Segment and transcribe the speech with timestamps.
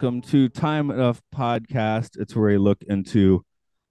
[0.00, 2.20] Welcome to Time Enough Podcast.
[2.20, 3.44] It's where we look into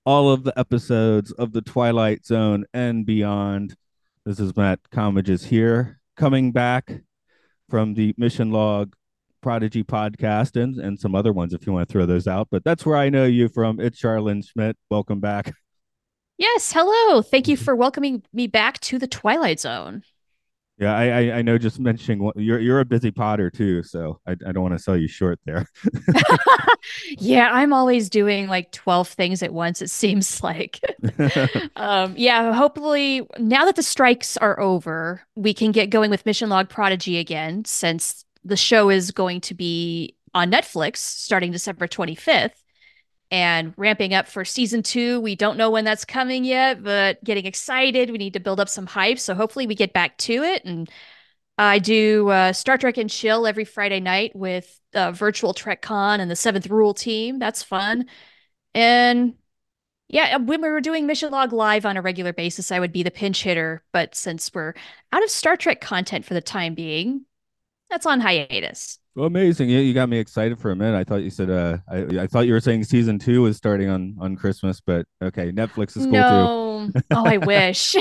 [0.05, 3.75] all of the episodes of the Twilight Zone and beyond.
[4.25, 7.01] This is Matt Comages here, coming back
[7.69, 8.93] from the Mission Log
[9.41, 12.47] Prodigy podcast and, and some other ones if you want to throw those out.
[12.49, 13.81] But that's where I know you from.
[13.81, 14.75] It's Charlynn Schmiedt.
[14.89, 15.51] Welcome back.
[16.37, 17.21] Yes, hello.
[17.21, 20.03] Thank you for welcoming me back to the Twilight Zone.
[20.79, 21.57] Yeah, I, I, I know.
[21.57, 24.95] Just mentioning you're you're a busy potter too, so I, I don't want to sell
[24.95, 25.65] you short there.
[27.17, 29.81] yeah, I'm always doing like twelve things at once.
[29.81, 30.79] It seems like.
[31.75, 36.49] um, yeah, hopefully now that the strikes are over, we can get going with Mission
[36.49, 42.51] Log Prodigy again, since the show is going to be on Netflix starting December 25th
[43.31, 45.19] and ramping up for season two.
[45.19, 48.09] We don't know when that's coming yet, but getting excited.
[48.09, 49.19] We need to build up some hype.
[49.19, 50.63] So hopefully we get back to it.
[50.65, 50.89] And
[51.57, 56.19] I do uh, Star Trek and Chill every Friday night with uh, Virtual Trek Con
[56.19, 57.39] and the Seventh Rule team.
[57.39, 58.05] That's fun.
[58.73, 59.33] And
[60.07, 63.03] yeah, when we were doing Mission Log Live on a regular basis, I would be
[63.03, 63.83] the pinch hitter.
[63.91, 64.73] But since we're
[65.11, 67.25] out of Star Trek content for the time being,
[67.89, 68.99] that's on hiatus.
[69.17, 69.69] Amazing!
[69.69, 70.97] Yeah, you got me excited for a minute.
[70.97, 73.89] I thought you said uh, I, I thought you were saying season two was starting
[73.89, 76.89] on on Christmas, but okay, Netflix is cool no.
[76.93, 77.01] too.
[77.11, 77.95] oh, I wish.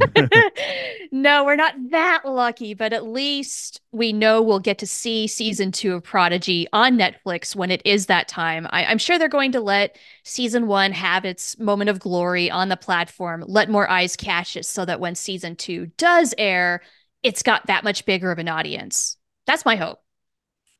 [1.12, 5.72] no, we're not that lucky, but at least we know we'll get to see season
[5.72, 8.66] two of Prodigy on Netflix when it is that time.
[8.70, 12.68] I, am sure they're going to let season one have its moment of glory on
[12.68, 16.82] the platform, let more eyes catch it so that when season two does air,
[17.22, 19.16] it's got that much bigger of an audience.
[19.46, 20.01] That's my hope.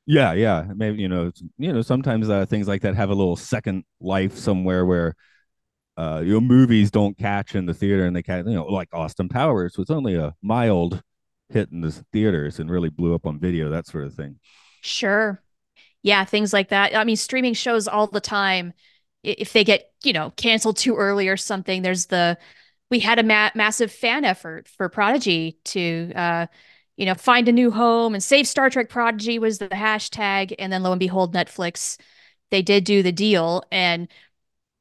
[0.06, 0.66] Yeah, yeah.
[0.74, 4.36] Maybe you know, you know, sometimes uh, things like that have a little second life
[4.36, 5.14] somewhere where
[5.98, 8.88] uh you know movies don't catch in the theater and they catch you know like
[8.94, 11.02] Austin Powers was only a mild
[11.50, 14.38] hit in the theaters and really blew up on video that sort of thing.
[14.80, 15.42] Sure.
[16.02, 16.96] Yeah, things like that.
[16.96, 18.72] I mean, streaming shows all the time
[19.22, 22.38] if they get, you know, canceled too early or something, there's the
[22.90, 26.46] we had a ma- massive fan effort for Prodigy to uh
[26.96, 30.54] you know, find a new home and save Star Trek Prodigy was the hashtag.
[30.58, 31.98] And then lo and behold, Netflix,
[32.50, 33.64] they did do the deal.
[33.72, 34.08] And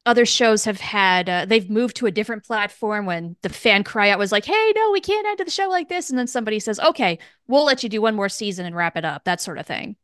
[0.05, 4.09] other shows have had, uh, they've moved to a different platform when the fan cry
[4.09, 6.09] out was like, hey, no, we can't end the show like this.
[6.09, 9.05] And then somebody says, okay, we'll let you do one more season and wrap it
[9.05, 9.95] up, that sort of thing.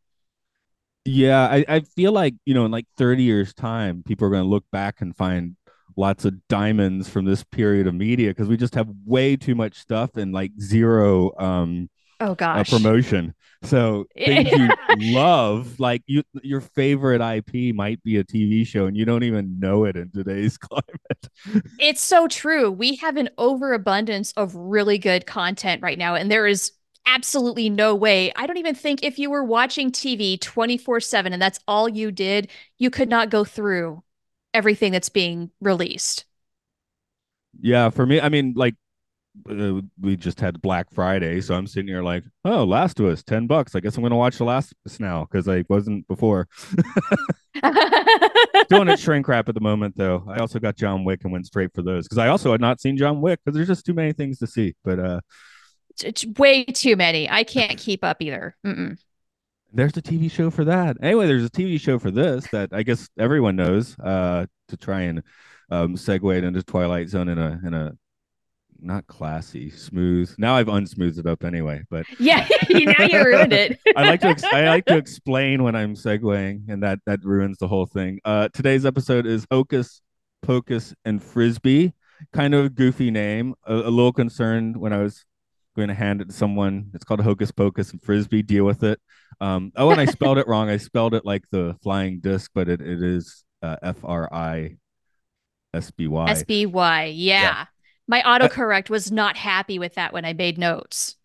[1.06, 4.44] Yeah, I, I feel like, you know, in like 30 years' time, people are going
[4.44, 5.56] to look back and find
[5.96, 9.76] lots of diamonds from this period of media because we just have way too much
[9.80, 11.90] stuff and like zero um
[12.20, 12.68] oh gosh.
[12.68, 13.34] a promotion.
[13.64, 18.96] So things you love like you your favorite ip might be a tv show and
[18.96, 21.64] you don't even know it in today's climate.
[21.80, 22.72] It's so true.
[22.72, 26.72] We have an overabundance of really good content right now and there is
[27.06, 28.32] absolutely no way.
[28.36, 32.12] I don't even think if you were watching tv 24 7 and that's all you
[32.12, 34.04] did you could not go through
[34.54, 36.26] everything that's being released.
[37.60, 38.76] Yeah for me i mean like
[39.50, 43.24] uh, we just had Black Friday, so I'm sitting here like, oh, Last of Us,
[43.24, 43.76] ten bucks.
[43.76, 46.48] I guess I'm gonna watch The Last of Us now because I wasn't before.
[48.70, 50.24] Doing a shrink wrap at the moment though.
[50.28, 52.82] I also got John Wick and went straight for those because I also had not
[52.82, 54.76] seen John Wick because there's just too many things to see.
[54.84, 55.22] But uh,
[56.04, 57.30] it's way too many.
[57.30, 58.56] I can't keep up either.
[58.66, 58.98] Mm-mm.
[59.74, 60.98] There's a TV show for that.
[61.02, 63.98] Anyway, there's a TV show for this that I guess everyone knows.
[64.00, 65.24] Uh, to try and
[65.72, 67.94] um, segue it into Twilight Zone in a in a
[68.82, 70.34] not classy, smooth.
[70.38, 73.80] Now I've unsmoothed it up anyway, but yeah, now you ruined it.
[73.96, 77.58] I like to ex- I like to explain when I'm segueing, and that that ruins
[77.58, 78.20] the whole thing.
[78.26, 80.02] Uh, today's episode is Hocus
[80.42, 81.94] Pocus and Frisby.
[82.34, 83.56] Kind of a goofy name.
[83.66, 85.26] A, a little concerned when I was
[85.76, 86.90] going to hand it to someone.
[86.94, 88.44] It's called Hocus Pocus and Frisby.
[88.44, 89.00] Deal with it.
[89.40, 90.70] Um, oh, and I spelled it wrong.
[90.70, 94.78] I spelled it like the flying disc, but it, it is uh, F R I
[95.74, 96.30] S B Y.
[96.30, 97.06] S B Y.
[97.06, 97.66] Yeah.
[98.08, 101.16] My autocorrect was not happy with that when I made notes.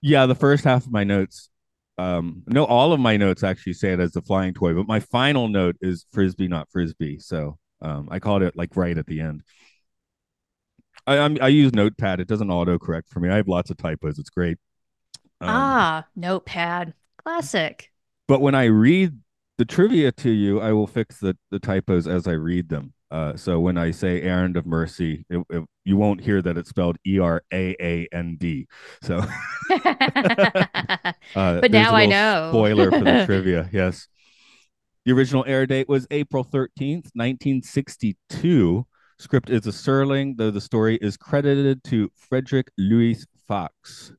[0.00, 1.50] Yeah, the first half of my notes,
[1.98, 5.00] um, no, all of my notes actually say it as the flying toy, but my
[5.00, 7.18] final note is frisbee, not frisbee.
[7.18, 9.42] So Um, I called it like right at the end.
[11.06, 12.20] I I'm, I use Notepad.
[12.20, 13.28] It doesn't auto correct for me.
[13.28, 14.18] I have lots of typos.
[14.18, 14.58] It's great.
[15.40, 17.90] Um, ah, Notepad, classic.
[18.26, 19.18] But when I read
[19.56, 22.92] the trivia to you, I will fix the the typos as I read them.
[23.10, 26.68] Uh, so when I say errand of mercy, it, it, you won't hear that it's
[26.68, 28.66] spelled E R A A N D.
[29.02, 29.18] So,
[29.70, 32.50] uh, but now I know.
[32.50, 33.68] Spoiler for the trivia.
[33.72, 34.08] Yes.
[35.06, 38.86] The original air date was April 13th, 1962.
[39.18, 44.12] Script is a Serling, though the story is credited to Frederick Louis Fox.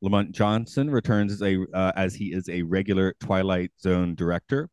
[0.00, 4.68] Lamont Johnson returns as a uh, as he is a regular Twilight Zone director.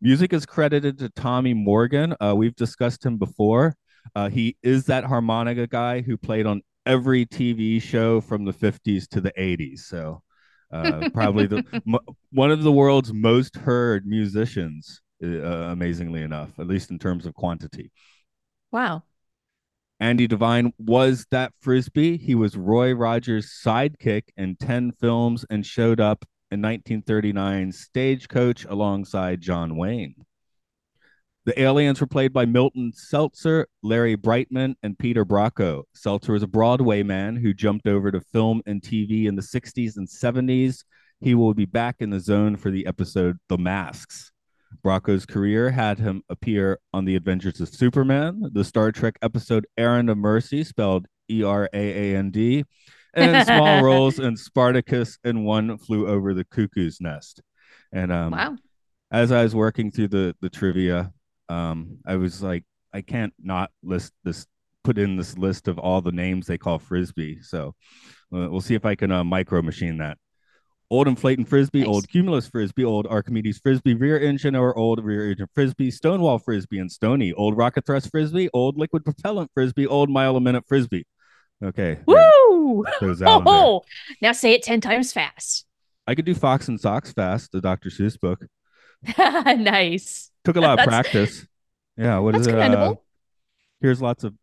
[0.00, 2.14] Music is credited to Tommy Morgan.
[2.20, 3.76] Uh, we've discussed him before.
[4.14, 9.08] Uh, he is that harmonica guy who played on every TV show from the 50s
[9.08, 9.80] to the 80s.
[9.80, 10.22] So,
[10.72, 11.98] uh, probably the m-
[12.32, 17.34] one of the world's most heard musicians, uh, amazingly enough, at least in terms of
[17.34, 17.90] quantity.
[18.70, 19.04] Wow.
[20.00, 22.18] Andy Devine was that Frisby.
[22.18, 29.40] He was Roy Rogers' sidekick in 10 films and showed up in 1939 Stagecoach alongside
[29.40, 30.14] John Wayne.
[31.46, 35.82] The aliens were played by Milton Selzer, Larry Breitman, and Peter Brocco.
[35.94, 39.96] Seltzer was a Broadway man who jumped over to film and TV in the 60s
[39.96, 40.84] and 70s.
[41.20, 44.32] He will be back in the zone for the episode The Masks.
[44.82, 50.08] Brocco's career had him appear on The Adventures of Superman, the Star Trek episode Errand
[50.08, 52.64] of Mercy, spelled E R A A N D,
[53.14, 57.40] and small roles in Spartacus and One Flew Over the Cuckoo's Nest.
[57.92, 58.56] And um, wow.
[59.10, 61.12] as I was working through the the trivia,
[61.48, 64.46] um, I was like, I can't not list this,
[64.82, 67.42] put in this list of all the names they call Frisby.
[67.42, 67.74] So
[68.34, 70.18] uh, we'll see if I can uh, micro machine that.
[70.90, 71.88] Old inflating Frisby, nice.
[71.88, 76.78] old cumulus Frisby, old Archimedes Frisby, rear engine or old rear engine Frisby, stonewall Frisby
[76.78, 81.04] and stony, old rocket thrust Frisby, old liquid propellant Frisby, old mile a minute Frisby.
[81.62, 81.98] Okay.
[82.06, 82.84] Woo!
[83.22, 83.82] Oh,
[84.20, 85.66] now say it 10 times fast.
[86.06, 87.90] I could do Fox in Socks fast, the Dr.
[87.90, 88.46] Seuss book.
[89.18, 90.30] nice.
[90.44, 91.46] Took a lot of practice.
[91.96, 92.18] Yeah.
[92.18, 92.54] What is it?
[92.54, 92.94] Uh,
[93.80, 94.34] here's lots of.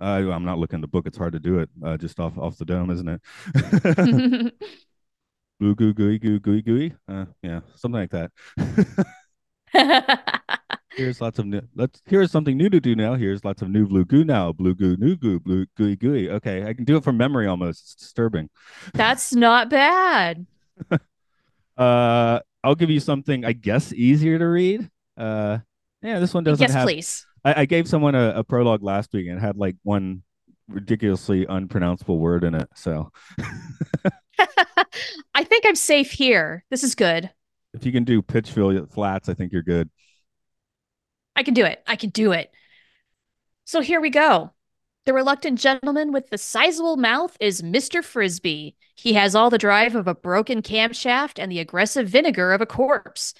[0.00, 1.06] Uh, I'm not looking at the book.
[1.06, 4.52] It's hard to do it uh, just off off the dome, isn't it?
[5.58, 6.94] Blue goo gooey goo gooey gooey.
[7.06, 8.30] Uh, yeah, something like that.
[10.96, 11.62] Here's lots of new.
[11.74, 13.14] Let's here's something new to do now.
[13.14, 14.52] Here's lots of new blue goo now.
[14.52, 16.30] Blue goo, new goo, blue gooey gooey.
[16.30, 17.82] Okay, I can do it from memory almost.
[17.82, 18.50] It's disturbing.
[18.92, 20.46] That's not bad.
[21.76, 24.90] uh, I'll give you something I guess easier to read.
[25.16, 25.58] Uh,
[26.02, 26.84] yeah, this one doesn't yes, have.
[26.84, 27.26] please.
[27.44, 30.22] I, I gave someone a, a prologue last week and had like one
[30.68, 32.68] ridiculously unpronounceable word in it.
[32.74, 33.10] So
[35.34, 36.64] I think I'm safe here.
[36.70, 37.30] This is good.
[37.74, 39.90] If you can do Pitchville flats, I think you're good.
[41.36, 41.82] I can do it.
[41.86, 42.50] I can do it.
[43.64, 44.52] So here we go.
[45.06, 48.04] The reluctant gentleman with the sizable mouth is Mr.
[48.04, 48.76] Frisby.
[48.94, 52.66] He has all the drive of a broken camshaft and the aggressive vinegar of a
[52.66, 53.32] corpse.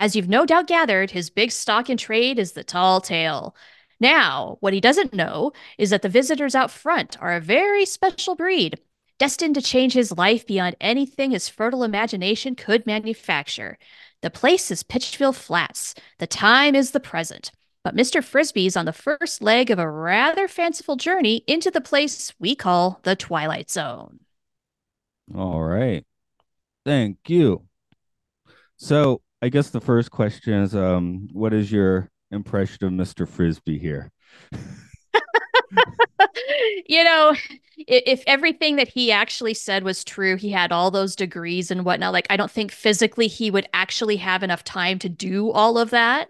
[0.00, 3.54] As you've no doubt gathered, his big stock in trade is the tall tale.
[4.00, 8.36] Now, what he doesn't know is that the visitors out front are a very special
[8.36, 8.78] breed,
[9.18, 13.76] destined to change his life beyond anything his fertile imagination could manufacture.
[14.22, 15.94] The place is Pitchville Flats.
[16.18, 17.52] The time is the present.
[17.84, 18.22] But Mr.
[18.22, 22.54] Frisby is on the first leg of a rather fanciful journey into the place we
[22.54, 24.20] call the Twilight Zone.
[25.34, 26.04] All right.
[26.84, 27.62] Thank you.
[28.76, 33.26] So, I guess the first question is um what is your impression of Mr.
[33.28, 34.10] Frisby here?
[36.86, 37.34] you know,
[37.76, 42.12] if everything that he actually said was true, he had all those degrees and whatnot.
[42.12, 45.90] Like, I don't think physically he would actually have enough time to do all of
[45.90, 46.28] that.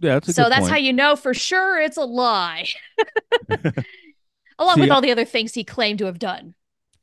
[0.00, 0.70] Yeah, so that's point.
[0.70, 2.68] how you know for sure it's a lie.
[4.58, 6.54] Along See, with all the other things he claimed to have done.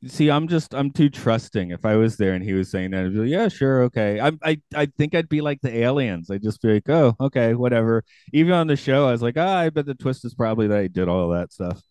[0.07, 1.71] See, I'm just I'm too trusting.
[1.71, 4.19] If I was there and he was saying that, I'd be like, yeah, sure, okay.
[4.19, 6.29] I I I think I'd be like the aliens.
[6.29, 8.03] I'd just be like, oh, okay, whatever.
[8.31, 10.67] Even on the show, I was like, ah, oh, I bet the twist is probably
[10.67, 11.81] that I did all that stuff.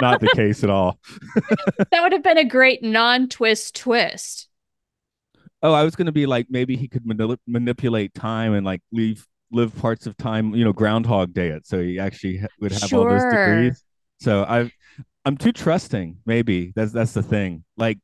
[0.00, 0.98] not the case at all.
[1.90, 4.48] that would have been a great non-twist twist.
[5.62, 9.26] Oh, I was gonna be like maybe he could manip- manipulate time and like leave
[9.52, 13.00] live parts of time, you know, Groundhog Day it, so he actually would have sure.
[13.00, 13.82] all those degrees.
[14.20, 14.70] So I've
[15.24, 16.18] I'm too trusting.
[16.24, 17.64] Maybe that's that's the thing.
[17.76, 17.98] Like,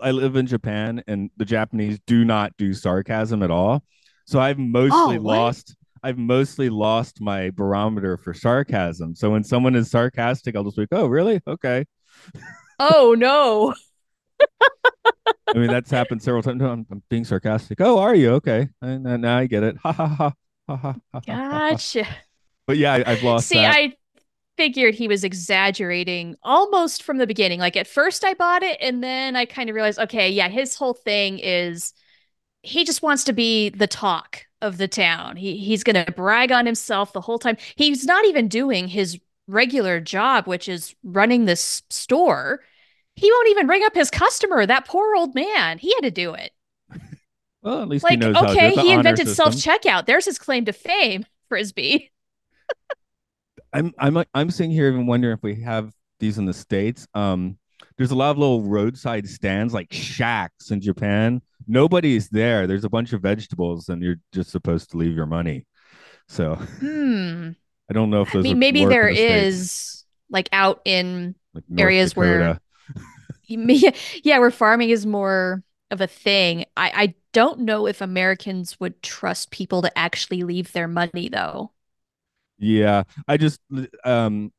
[0.00, 3.82] I live in Japan, and the Japanese do not do sarcasm at all.
[4.26, 5.76] So I've mostly oh, lost.
[6.02, 9.16] I've mostly lost my barometer for sarcasm.
[9.16, 11.40] So when someone is sarcastic, I'll just be like, "Oh, really?
[11.46, 11.84] Okay."
[12.78, 13.74] Oh no.
[15.48, 16.60] I mean, that's happened several times.
[16.60, 17.80] No, I'm, I'm, being sarcastic.
[17.80, 18.68] Oh, are you okay?
[18.82, 19.76] And, now I get it.
[19.82, 20.32] Ha ha
[20.68, 21.20] ha.
[21.24, 22.04] Gotcha.
[22.66, 23.46] But yeah, I, have lost.
[23.46, 23.72] See, that.
[23.72, 23.92] I
[24.56, 27.60] figured he was exaggerating almost from the beginning.
[27.60, 30.76] Like at first, I bought it, and then I kind of realized, okay, yeah, his
[30.76, 31.92] whole thing is
[32.62, 35.36] he just wants to be the talk of the town.
[35.36, 37.56] He he's gonna brag on himself the whole time.
[37.76, 42.60] He's not even doing his regular job, which is running this store.
[43.14, 44.66] He won't even ring up his customer.
[44.66, 45.78] That poor old man.
[45.78, 46.52] He had to do it.
[47.62, 50.06] Well, at least like, he knows okay, how to he invented self checkout.
[50.06, 52.12] There's his claim to fame, Frisby.
[53.76, 57.06] I'm I'm I'm sitting here even wondering if we have these in the states.
[57.12, 57.58] Um,
[57.98, 61.42] there's a lot of little roadside stands like shacks in Japan.
[61.68, 62.66] Nobody's there.
[62.66, 65.66] There's a bunch of vegetables, and you're just supposed to leave your money.
[66.26, 67.50] So, hmm.
[67.90, 68.46] I don't know if those.
[68.46, 72.60] I mean, maybe there the is like out in like areas Dakota.
[73.48, 73.92] where,
[74.22, 76.64] yeah, where farming is more of a thing.
[76.78, 81.72] I I don't know if Americans would trust people to actually leave their money though.
[82.58, 83.60] Yeah, I just
[84.04, 84.52] um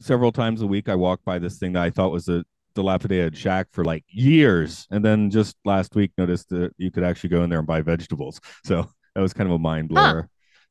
[0.00, 3.36] several times a week I walk by this thing that I thought was a dilapidated
[3.36, 7.42] shack for like years, and then just last week noticed that you could actually go
[7.42, 8.40] in there and buy vegetables.
[8.64, 10.22] So that was kind of a mind blower.
[10.22, 10.28] Huh.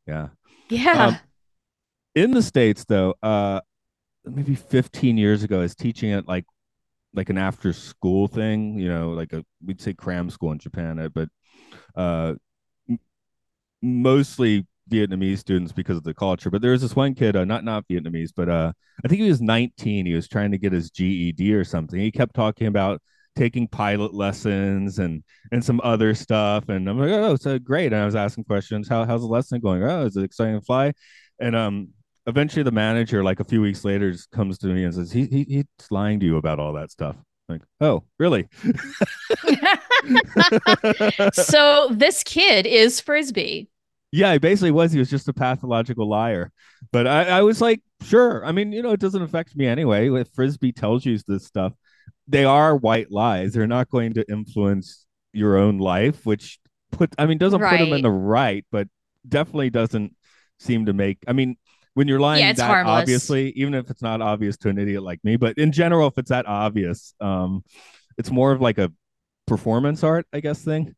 [0.07, 0.27] Yeah.
[0.69, 1.07] Yeah.
[1.07, 1.19] Um,
[2.15, 3.61] in the states, though, uh,
[4.25, 6.45] maybe 15 years ago, I was teaching at like
[7.13, 8.79] like an after school thing.
[8.79, 11.29] You know, like a we'd say cram school in Japan, but
[11.95, 12.35] uh,
[13.81, 16.49] mostly Vietnamese students because of the culture.
[16.49, 18.71] But there was this one kid, uh, not not Vietnamese, but uh,
[19.03, 20.05] I think he was 19.
[20.05, 21.99] He was trying to get his GED or something.
[21.99, 23.01] He kept talking about
[23.35, 26.69] taking pilot lessons and and some other stuff.
[26.69, 27.93] And I'm like, oh, so great.
[27.93, 28.87] And I was asking questions.
[28.87, 29.83] How how's the lesson going?
[29.83, 30.93] Oh, is it exciting to fly?
[31.39, 31.89] And um,
[32.25, 35.25] eventually the manager, like a few weeks later, just comes to me and says, he,
[35.25, 37.15] he he's lying to you about all that stuff.
[37.49, 38.47] Like, oh, really?
[41.31, 43.69] so this kid is Frisby.
[44.11, 44.91] Yeah, he basically was.
[44.91, 46.51] He was just a pathological liar.
[46.91, 48.45] But I, I was like, sure.
[48.45, 50.09] I mean, you know, it doesn't affect me anyway.
[50.09, 51.73] If Frisby tells you this stuff,
[52.27, 53.53] they are white lies.
[53.53, 56.59] They're not going to influence your own life, which
[56.91, 57.77] put I mean doesn't right.
[57.77, 58.87] put them in the right, but
[59.27, 60.15] definitely doesn't
[60.59, 61.57] seem to make I mean
[61.93, 63.01] when you're lying yeah, that harmless.
[63.01, 66.17] obviously, even if it's not obvious to an idiot like me, but in general, if
[66.17, 67.63] it's that obvious, um,
[68.19, 68.91] it's more of like a
[69.47, 70.95] performance art, I guess, thing.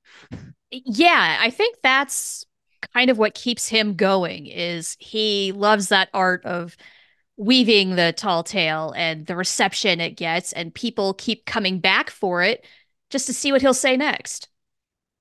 [0.72, 2.46] Yeah, I think that's
[2.94, 6.76] kind of what keeps him going is he loves that art of
[7.38, 12.44] weaving the tall tale and the reception it gets and people keep coming back for
[12.44, 12.66] it
[13.10, 14.50] just to see what he'll say next.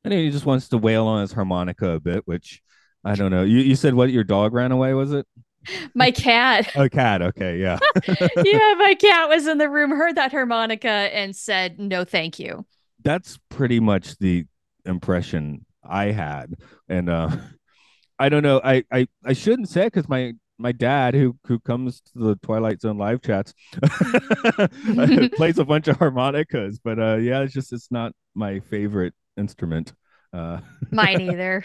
[0.04, 2.60] And he just wants to wail on his harmonica a bit, which
[3.04, 3.42] I don't know.
[3.42, 5.26] You you said what your dog ran away, was it?
[5.94, 6.70] My cat.
[6.76, 7.78] A cat, okay, yeah.
[8.06, 12.64] yeah, my cat was in the room, heard that harmonica and said no thank you.
[13.02, 14.46] That's pretty much the
[14.84, 16.54] impression I had.
[16.88, 17.30] And uh
[18.18, 18.60] I don't know.
[18.62, 22.80] I I, I shouldn't say because my my dad who who comes to the Twilight
[22.80, 23.54] Zone live chats
[25.36, 29.92] plays a bunch of harmonicas, but uh yeah, it's just it's not my favorite instrument.
[30.32, 31.64] Uh mine either.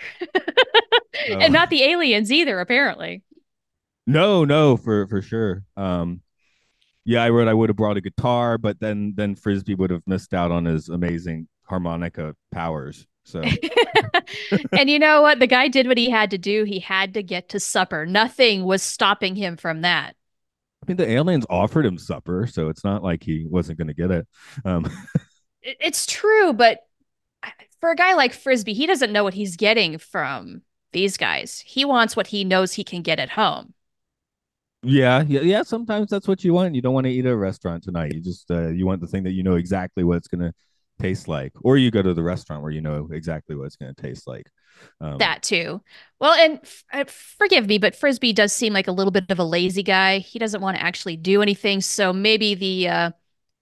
[1.28, 3.24] and not the aliens either, apparently.
[4.06, 5.64] No, no, for for sure.
[5.76, 6.22] Um
[7.06, 10.04] yeah, I wrote I would have brought a guitar, but then then Frisby would have
[10.06, 13.08] missed out on his amazing harmonica powers.
[13.26, 13.42] So,
[14.72, 15.40] and you know what?
[15.40, 16.64] The guy did what he had to do.
[16.66, 18.06] He had to get to supper.
[18.06, 20.16] Nothing was stopping him from that.
[20.82, 23.94] I mean, the aliens offered him supper, so it's not like he wasn't going to
[23.94, 24.28] get it.
[24.66, 24.92] Um,
[25.62, 26.80] it's true, but
[27.80, 30.62] for a guy like Frisby, he doesn't know what he's getting from
[30.92, 31.64] these guys.
[31.66, 33.74] He wants what he knows he can get at home.
[34.84, 35.64] Yeah, yeah, yeah.
[35.64, 36.76] Sometimes that's what you want.
[36.76, 38.14] You don't want to eat at a restaurant tonight.
[38.14, 40.54] You just uh, you want the thing that you know exactly what it's going to
[41.04, 43.94] taste like or you go to the restaurant where you know exactly what it's going
[43.94, 44.50] to taste like.
[45.02, 45.82] Um, that too.
[46.20, 49.38] Well and f- uh, forgive me but Frisby does seem like a little bit of
[49.38, 50.20] a lazy guy.
[50.20, 53.12] He doesn't want to actually do anything so maybe the uh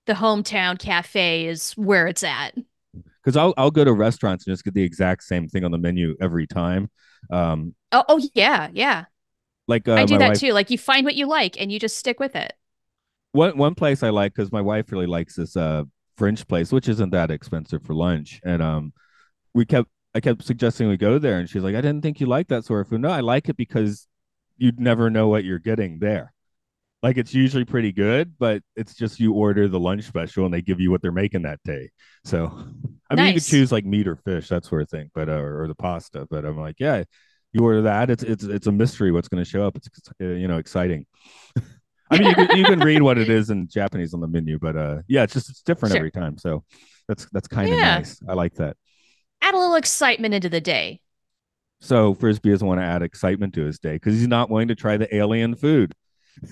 [0.05, 2.55] the hometown cafe is where it's at.
[3.23, 5.77] Because I'll, I'll go to restaurants and just get the exact same thing on the
[5.77, 6.91] menu every time.
[7.31, 9.05] Um oh, oh yeah yeah.
[9.67, 10.39] like uh, i do that wife...
[10.39, 12.53] too like you find what you like and you just stick with it.
[13.31, 15.85] One one place i like because my wife really likes this uh
[16.21, 18.39] French place, which isn't that expensive for lunch.
[18.43, 18.93] And um,
[19.55, 22.27] we kept I kept suggesting we go there, and she's like, "I didn't think you
[22.27, 24.07] like that sort of food." No, I like it because
[24.55, 26.31] you'd never know what you're getting there.
[27.01, 30.61] Like it's usually pretty good, but it's just you order the lunch special and they
[30.61, 31.89] give you what they're making that day.
[32.23, 32.45] So,
[33.09, 33.27] I mean, nice.
[33.33, 35.73] you could choose like meat or fish, that sort of thing, but uh, or the
[35.73, 36.27] pasta.
[36.29, 37.03] But I'm like, yeah,
[37.51, 38.11] you order that.
[38.11, 39.75] It's it's it's a mystery what's going to show up.
[39.75, 39.89] It's
[40.21, 41.07] uh, you know exciting.
[42.11, 44.59] I mean, you can, you can read what it is in Japanese on the menu,
[44.59, 45.99] but uh, yeah, it's just it's different sure.
[45.99, 46.37] every time.
[46.37, 46.63] So
[47.07, 47.97] that's that's kind of yeah.
[47.97, 48.19] nice.
[48.27, 48.77] I like that.
[49.41, 51.01] Add a little excitement into the day.
[51.79, 54.75] So Frisby doesn't want to add excitement to his day because he's not willing to
[54.75, 55.93] try the alien food.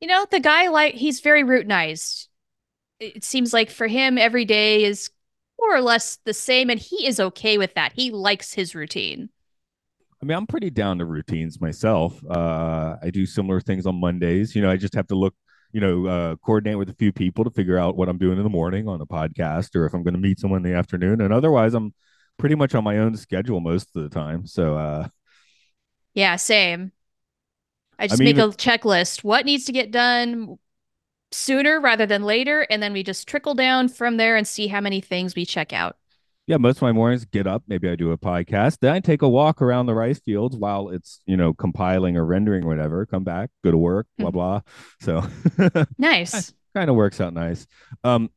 [0.00, 2.26] You know, the guy like he's very routinized.
[3.00, 5.08] It seems like for him every day is
[5.58, 7.94] more or less the same and he is okay with that.
[7.94, 9.30] He likes his routine.
[10.24, 12.18] I mean, I'm pretty down to routines myself.
[12.24, 14.56] Uh, I do similar things on Mondays.
[14.56, 15.34] You know, I just have to look,
[15.70, 18.42] you know, uh, coordinate with a few people to figure out what I'm doing in
[18.42, 21.20] the morning on a podcast or if I'm going to meet someone in the afternoon.
[21.20, 21.92] And otherwise, I'm
[22.38, 24.46] pretty much on my own schedule most of the time.
[24.46, 25.08] So, uh,
[26.14, 26.92] yeah, same.
[27.98, 29.24] I just I mean, make a checklist.
[29.24, 30.56] What needs to get done
[31.32, 34.80] sooner rather than later, and then we just trickle down from there and see how
[34.80, 35.98] many things we check out.
[36.46, 39.22] Yeah, most of my mornings get up, maybe I do a podcast, then I take
[39.22, 43.06] a walk around the rice fields while it's, you know, compiling or rendering or whatever,
[43.06, 44.34] come back, go to work, blah hmm.
[44.34, 44.60] blah.
[45.00, 45.26] So
[45.98, 46.52] nice.
[46.74, 47.66] kind of works out nice.
[48.02, 48.30] Um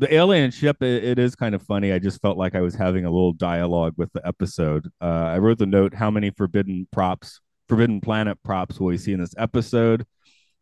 [0.00, 2.76] the alien ship it, it is kind of funny i just felt like i was
[2.76, 6.86] having a little dialogue with the episode uh, i wrote the note how many forbidden
[6.92, 10.06] props forbidden planet props will we see in this episode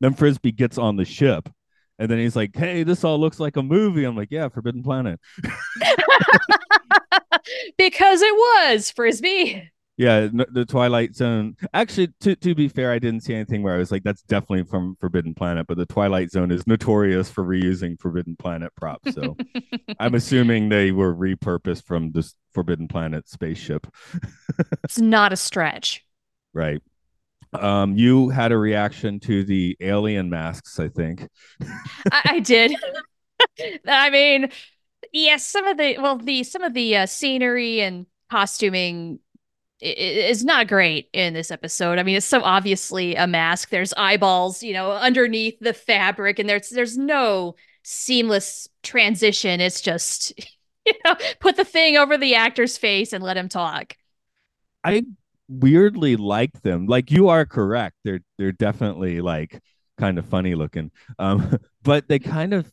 [0.01, 1.51] then Frisby gets on the ship
[1.99, 4.83] and then he's like, "Hey, this all looks like a movie." I'm like, "Yeah, Forbidden
[4.83, 5.19] Planet."
[7.79, 9.71] because it was Frisby.
[9.99, 11.57] Yeah, the Twilight Zone.
[11.73, 14.65] Actually, to to be fair, I didn't see anything where I was like, "That's definitely
[14.65, 19.39] from Forbidden Planet." But the Twilight Zone is notorious for reusing Forbidden Planet props, so
[19.99, 23.87] I'm assuming they were repurposed from this Forbidden Planet spaceship.
[24.85, 26.05] it's not a stretch,
[26.53, 26.83] right?
[27.55, 31.27] Um, you had a reaction to the alien masks, I think.
[32.13, 32.75] I, I did.
[33.87, 34.51] I mean,
[35.13, 39.21] yes, some of the well, the some of the uh, scenery and costuming
[39.81, 41.99] is not great in this episode.
[41.99, 43.69] I mean, it's so obviously a mask.
[43.69, 49.61] There's eyeballs, you know, underneath the fabric, and there's there's no seamless transition.
[49.61, 50.33] It's just
[50.87, 53.95] you know, put the thing over the actor's face and let him talk.
[54.85, 55.05] I
[55.49, 56.87] weirdly like them.
[56.87, 57.97] Like you are correct.
[58.05, 59.61] They're they're definitely like
[59.99, 60.91] kind of funny looking.
[61.19, 62.71] Um, but they kind of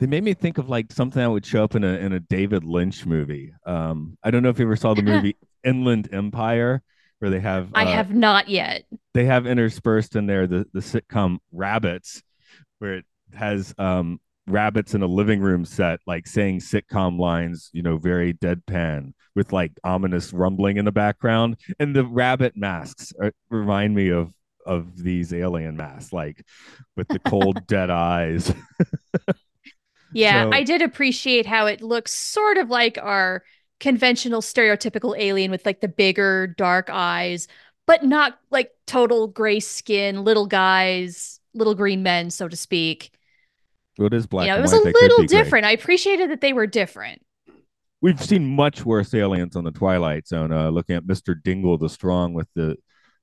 [0.00, 2.20] they made me think of like something that would show up in a in a
[2.20, 3.52] David Lynch movie.
[3.66, 6.82] Um, I don't know if you ever saw the movie Inland Empire,
[7.18, 7.68] where they have.
[7.74, 8.84] I uh, have not yet.
[9.12, 12.22] They have interspersed in there the the sitcom Rabbits,
[12.78, 17.82] where it has um rabbits in a living room set, like saying sitcom lines, you
[17.82, 21.58] know, very deadpan with like ominous rumbling in the background.
[21.78, 24.32] And the rabbit masks are, remind me of
[24.66, 26.42] of these alien masks, like
[26.96, 28.52] with the cold dead eyes.
[30.12, 33.42] yeah, so, I did appreciate how it looks sort of like our
[33.78, 37.48] conventional stereotypical alien with like the bigger dark eyes,
[37.86, 43.12] but not like total gray skin, little guys, little green men, so to speak.
[43.98, 44.46] It is black.
[44.46, 45.66] Yeah, it was a little different.
[45.66, 47.22] I appreciated that they were different.
[48.00, 50.52] We've seen much worse aliens on the Twilight Zone.
[50.52, 52.76] Uh, looking at Mister Dingle the Strong with the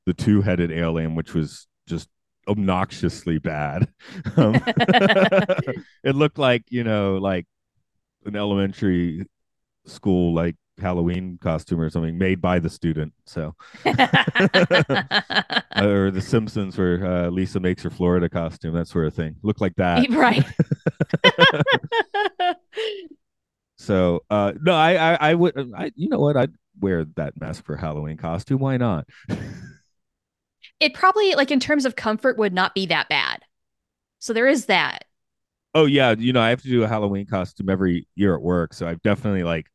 [0.06, 2.08] the two headed alien, which was just
[2.48, 3.88] obnoxiously bad.
[4.36, 4.56] Um,
[6.04, 7.46] it looked like you know, like
[8.26, 9.26] an elementary
[9.86, 13.14] school like Halloween costume or something made by the student.
[13.26, 13.56] So,
[13.86, 13.96] or
[16.12, 19.36] The Simpsons where uh, Lisa makes her Florida costume, that sort of thing.
[19.42, 20.46] Look like that, right?
[23.78, 27.64] so, uh, no, I, I, I would, I, you know what, I'd wear that mask
[27.66, 28.60] for Halloween costume.
[28.60, 29.08] Why not?
[30.80, 33.42] It probably, like in terms of comfort, would not be that bad.
[34.20, 35.06] So there is that.
[35.74, 38.74] Oh yeah, you know I have to do a Halloween costume every year at work,
[38.74, 39.68] so I've definitely like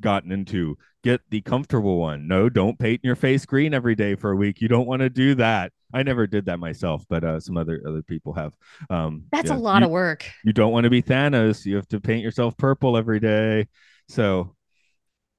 [0.00, 2.26] gotten into get the comfortable one.
[2.26, 4.60] No, don't paint your face green every day for a week.
[4.60, 5.72] You don't want to do that.
[5.92, 8.52] I never did that myself, but uh, some other other people have.
[8.90, 10.28] Um, That's yeah, a lot you, of work.
[10.44, 11.64] You don't want to be Thanos.
[11.64, 13.68] You have to paint yourself purple every day.
[14.08, 14.56] So,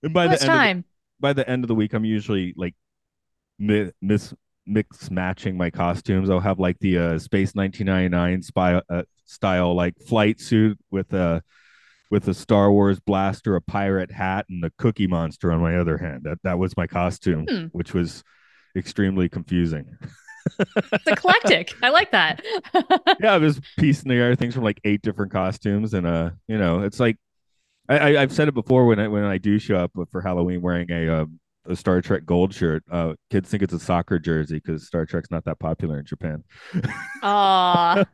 [0.02, 0.78] and by the end time?
[0.78, 2.76] Of the, by the end of the week, I'm usually like
[3.60, 4.34] mi- miss
[4.66, 6.30] mix matching my costumes.
[6.30, 11.44] I'll have like the uh, Space 1999 spy uh, style like flight suit with a
[12.12, 15.98] with a Star Wars blaster, a pirate hat, and the Cookie Monster on my other
[15.98, 16.24] hand.
[16.24, 17.66] That that was my costume, hmm.
[17.72, 18.24] which was
[18.76, 19.98] extremely confusing.
[20.60, 21.74] it's eclectic.
[21.82, 22.44] I like that.
[23.20, 26.82] yeah, I was piecing together things from like eight different costumes, and uh, you know,
[26.82, 27.18] it's like
[27.90, 30.62] I, I have said it before when I when I do show up for Halloween
[30.62, 31.26] wearing a uh,
[31.68, 32.84] a Star Trek gold shirt.
[32.90, 36.44] Uh, kids think it's a soccer jersey because Star Trek's not that popular in Japan.
[37.22, 38.06] Ah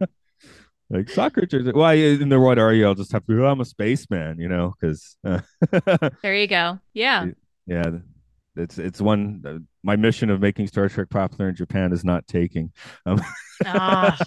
[0.91, 1.71] like soccer jersey.
[1.71, 2.85] Why in the what are you?
[2.85, 3.45] I'll just have to.
[3.45, 5.17] Oh, I'm a spaceman, you know, because.
[5.23, 5.39] Uh,
[6.21, 6.79] there you go.
[6.93, 7.27] Yeah.
[7.67, 7.99] Yeah,
[8.55, 9.43] it's it's one.
[9.45, 12.71] Uh, my mission of making Star Trek popular in Japan is not taking.
[13.05, 13.21] Um,
[13.65, 14.17] ah,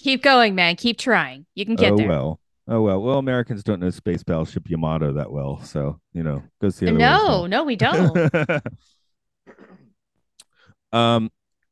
[0.00, 0.76] keep going, man.
[0.76, 1.46] Keep trying.
[1.54, 2.08] You can get oh, there.
[2.08, 2.40] well.
[2.70, 6.68] Oh well, well Americans don't know Space Battleship Yamato that well, so you know, go
[6.68, 6.92] see it.
[6.92, 8.30] No, no, we don't.
[10.92, 11.30] um,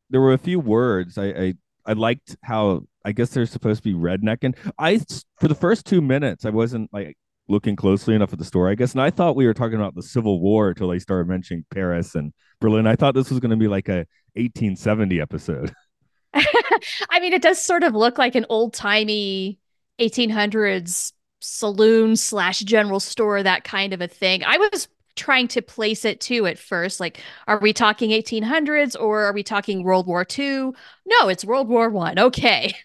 [0.09, 1.55] there were a few words I, I
[1.85, 5.01] I liked how I guess they're supposed to be redneck, and I
[5.39, 8.75] for the first two minutes I wasn't like looking closely enough at the story, I
[8.75, 11.67] guess, and I thought we were talking about the Civil War until they started mentioning
[11.71, 12.87] Paris and Berlin.
[12.87, 15.75] I thought this was going to be like a 1870 episode.
[16.35, 19.59] I mean, it does sort of look like an old timey
[20.01, 24.43] 1800s saloon slash general store, that kind of a thing.
[24.45, 27.01] I was trying to place it too at first.
[27.01, 30.73] Like, are we talking 1800s or are we talking World War II?
[31.07, 32.19] No, it's World War One.
[32.19, 32.75] Okay.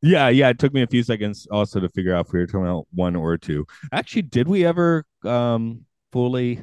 [0.00, 0.48] Yeah, yeah.
[0.50, 2.86] It took me a few seconds also to figure out if we were talking about
[2.92, 3.66] one or two.
[3.90, 6.62] Actually, did we ever um fully?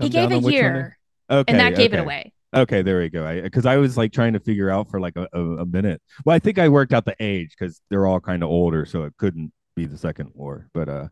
[0.00, 0.98] He gave a year.
[1.30, 1.98] Okay, and that gave okay.
[1.98, 2.32] it away.
[2.54, 3.42] Okay, there we go.
[3.42, 6.00] Because I, I, was like trying to figure out for like a, a, a minute.
[6.24, 9.02] Well, I think I worked out the age because they're all kind of older, so
[9.02, 10.68] it couldn't be the second war.
[10.72, 11.08] But uh,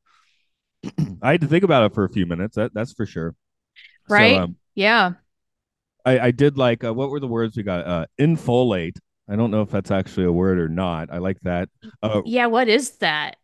[1.22, 2.57] I had to think about it for a few minutes.
[2.57, 3.35] That that's for sure.
[4.09, 4.37] Right.
[4.37, 5.12] So, um, yeah.
[6.05, 7.87] I, I did like uh, what were the words we got?
[7.87, 8.96] Uh, infolate.
[9.29, 11.12] I don't know if that's actually a word or not.
[11.12, 11.68] I like that.
[12.03, 12.46] Uh, yeah.
[12.46, 13.37] What is that?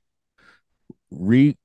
[1.10, 1.56] Re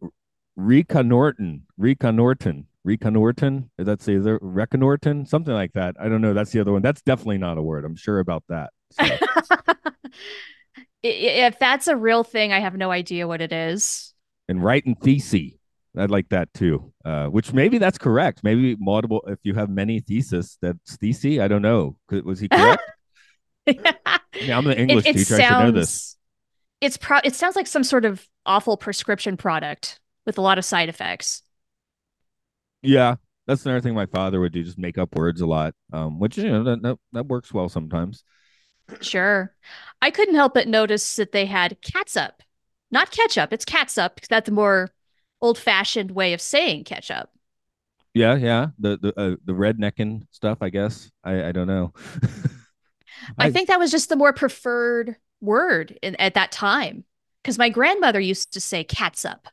[0.59, 1.61] reconnorton.
[1.79, 2.65] Reconnorton.
[2.87, 3.69] Reconnorton.
[3.77, 5.95] That's either reconnorton, something like that.
[5.99, 6.33] I don't know.
[6.33, 6.81] That's the other one.
[6.81, 7.83] That's definitely not a word.
[7.83, 8.71] I'm sure about that.
[8.91, 9.03] So.
[11.03, 14.13] if that's a real thing, I have no idea what it is.
[14.47, 15.53] And writing thesis.
[15.97, 16.93] I'd like that too.
[17.03, 18.43] Uh, which maybe that's correct.
[18.43, 19.23] Maybe multiple.
[19.27, 21.39] If you have many thesis, that's thesis.
[21.39, 21.97] I don't know.
[22.23, 22.83] Was he correct?
[23.65, 23.91] yeah.
[24.39, 25.37] yeah, I'm an English it, it teacher.
[25.37, 26.17] Sounds, I should know this.
[26.81, 27.17] It's pro.
[27.23, 31.41] It sounds like some sort of awful prescription product with a lot of side effects.
[32.81, 36.19] Yeah, that's another thing my father would do, just make up words a lot, um,
[36.19, 38.23] which you know that, that, that works well sometimes.
[39.01, 39.53] Sure,
[40.01, 42.43] I couldn't help but notice that they had catsup,
[42.91, 43.51] not ketchup.
[43.51, 44.15] It's catsup.
[44.15, 44.89] Because that's the more
[45.41, 47.29] old-fashioned way of saying ketchup.
[48.13, 50.59] Yeah, yeah, the the uh, the rednecking stuff.
[50.61, 51.93] I guess I I don't know.
[53.37, 57.03] I, I think that was just the more preferred word in, at that time
[57.43, 59.47] because my grandmother used to say catsup.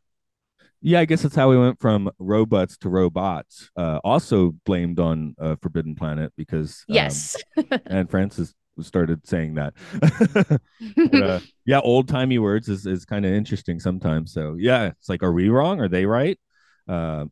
[0.86, 3.70] Yeah, I guess that's how we went from robots to robots.
[3.74, 7.36] Uh, also blamed on uh, Forbidden Planet because um, yes,
[7.86, 9.72] and Francis started saying that.
[10.96, 14.34] but, uh, yeah, old timey words is is kind of interesting sometimes.
[14.34, 15.80] So yeah, it's like, are we wrong?
[15.80, 16.38] Are they right?
[16.86, 17.24] Uh,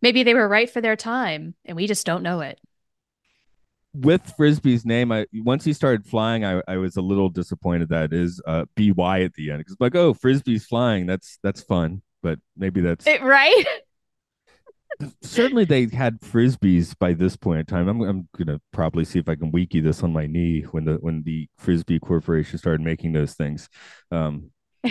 [0.00, 2.58] Maybe they were right for their time, and we just don't know it.
[3.92, 8.14] With Frisby's name, I once he started flying, I, I was a little disappointed that
[8.14, 8.64] is uh,
[8.96, 11.04] by at the end because like, oh, Frisby's flying.
[11.04, 13.64] That's that's fun but maybe that's it, right.
[15.22, 17.88] certainly they had frisbees by this point in time.
[17.88, 20.94] I'm I'm gonna probably see if I can wiki this on my knee when the
[20.94, 23.68] when the frisbee corporation started making those things.
[24.10, 24.50] Um,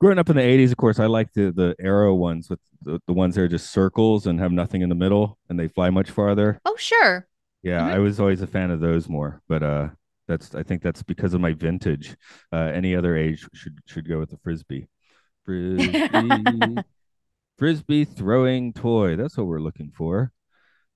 [0.00, 3.00] growing up in the 80s, of course, I like the the arrow ones with the,
[3.06, 5.90] the ones that are just circles and have nothing in the middle and they fly
[5.90, 6.60] much farther.
[6.64, 7.26] Oh, sure.
[7.62, 7.94] Yeah, mm-hmm.
[7.94, 9.88] I was always a fan of those more, but uh
[10.26, 12.16] that's I think that's because of my vintage.
[12.52, 14.88] Uh, any other age should should go with the frisbee.
[15.44, 16.76] Frisbee.
[17.58, 19.16] frisbee throwing toy.
[19.16, 20.32] That's what we're looking for.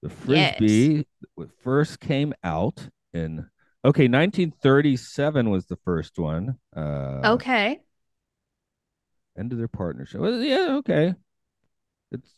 [0.02, 1.06] The frisbee
[1.37, 1.48] yes.
[1.62, 3.46] first came out in
[3.84, 6.58] okay, 1937 was the first one.
[6.76, 7.80] Uh, okay.
[9.37, 10.20] End of their partnership.
[10.20, 11.14] Well, yeah, okay.
[12.11, 12.30] It's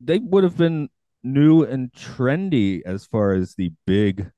[0.00, 0.88] they would have been
[1.22, 4.30] new and trendy as far as the big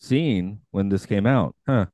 [0.00, 1.86] scene when this came out, huh?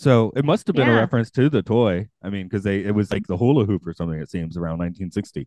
[0.00, 0.94] So it must have been yeah.
[0.94, 2.08] a reference to the toy.
[2.22, 4.18] I mean, because they it was like the hula hoop or something.
[4.18, 5.46] It seems around 1960.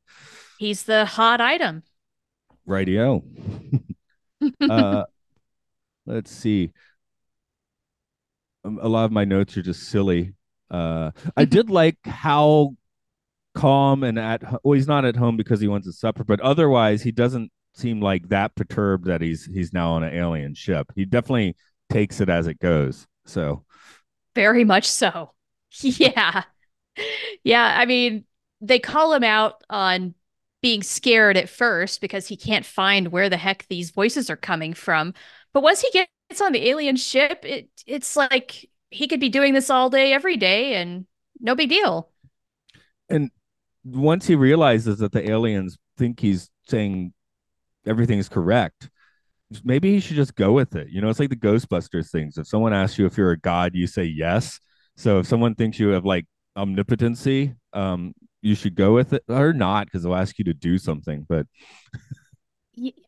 [0.60, 1.82] He's the hot item.
[2.68, 3.24] Radio.
[4.70, 5.06] uh,
[6.06, 6.72] let's see.
[8.64, 10.36] Um, a lot of my notes are just silly.
[10.70, 12.76] Uh, I did like how
[13.56, 17.02] calm and at well, he's not at home because he wants a supper, but otherwise
[17.02, 20.92] he doesn't seem like that perturbed that he's he's now on an alien ship.
[20.96, 21.56] He definitely
[21.90, 23.08] takes it as it goes.
[23.26, 23.64] So
[24.36, 25.32] very much so.
[25.82, 26.44] Yeah.
[27.44, 27.76] yeah.
[27.80, 28.26] I mean,
[28.62, 30.14] they call him out on
[30.62, 34.74] being scared at first because he can't find where the heck these voices are coming
[34.74, 35.16] from.
[35.52, 39.54] But once he gets on the alien ship, it it's like he could be doing
[39.54, 41.06] this all day, every day, and
[41.40, 42.10] no big deal.
[43.10, 43.32] And
[43.84, 47.14] once he realizes that the aliens think he's saying
[47.86, 48.90] everything is correct,
[49.64, 50.90] maybe he should just go with it.
[50.90, 52.38] You know, it's like the Ghostbusters things.
[52.38, 54.60] If someone asks you if you're a god, you say yes.
[54.96, 59.54] So if someone thinks you have like omnipotency, um, you should go with it or
[59.54, 61.26] not because they'll ask you to do something.
[61.28, 61.48] But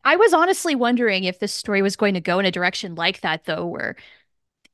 [0.04, 3.20] I was honestly wondering if this story was going to go in a direction like
[3.22, 3.96] that, though, where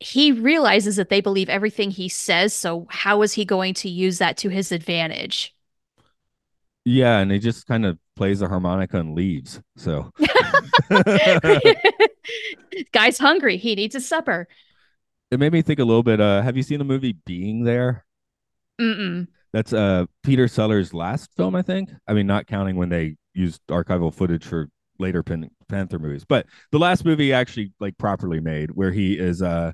[0.01, 2.53] he realizes that they believe everything he says.
[2.53, 5.55] So how is he going to use that to his advantage?
[6.85, 9.61] Yeah, and he just kind of plays the harmonica and leaves.
[9.77, 10.11] So
[12.93, 13.57] guy's hungry.
[13.57, 14.49] He needs a supper.
[15.31, 16.21] It made me think a little bit.
[16.21, 18.05] Uh, have you seen the movie Being There?
[18.81, 19.29] Mm-mm.
[19.53, 21.91] That's uh Peter Sellers' last film, I think.
[22.07, 26.47] I mean, not counting when they used archival footage for later Pan- Panther movies, but
[26.71, 29.73] the last movie actually like properly made, where he is uh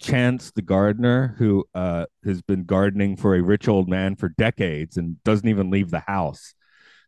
[0.00, 4.96] Chance the gardener who uh has been gardening for a rich old man for decades
[4.96, 6.54] and doesn't even leave the house.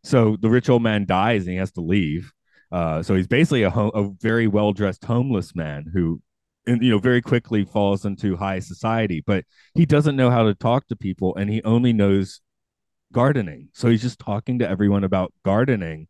[0.03, 2.31] So the rich old man dies and he has to leave.
[2.71, 6.21] Uh, so he's basically a, ho- a very well dressed homeless man who
[6.67, 10.85] you know very quickly falls into high society but he doesn't know how to talk
[10.87, 12.39] to people and he only knows
[13.11, 13.69] gardening.
[13.73, 16.07] So he's just talking to everyone about gardening.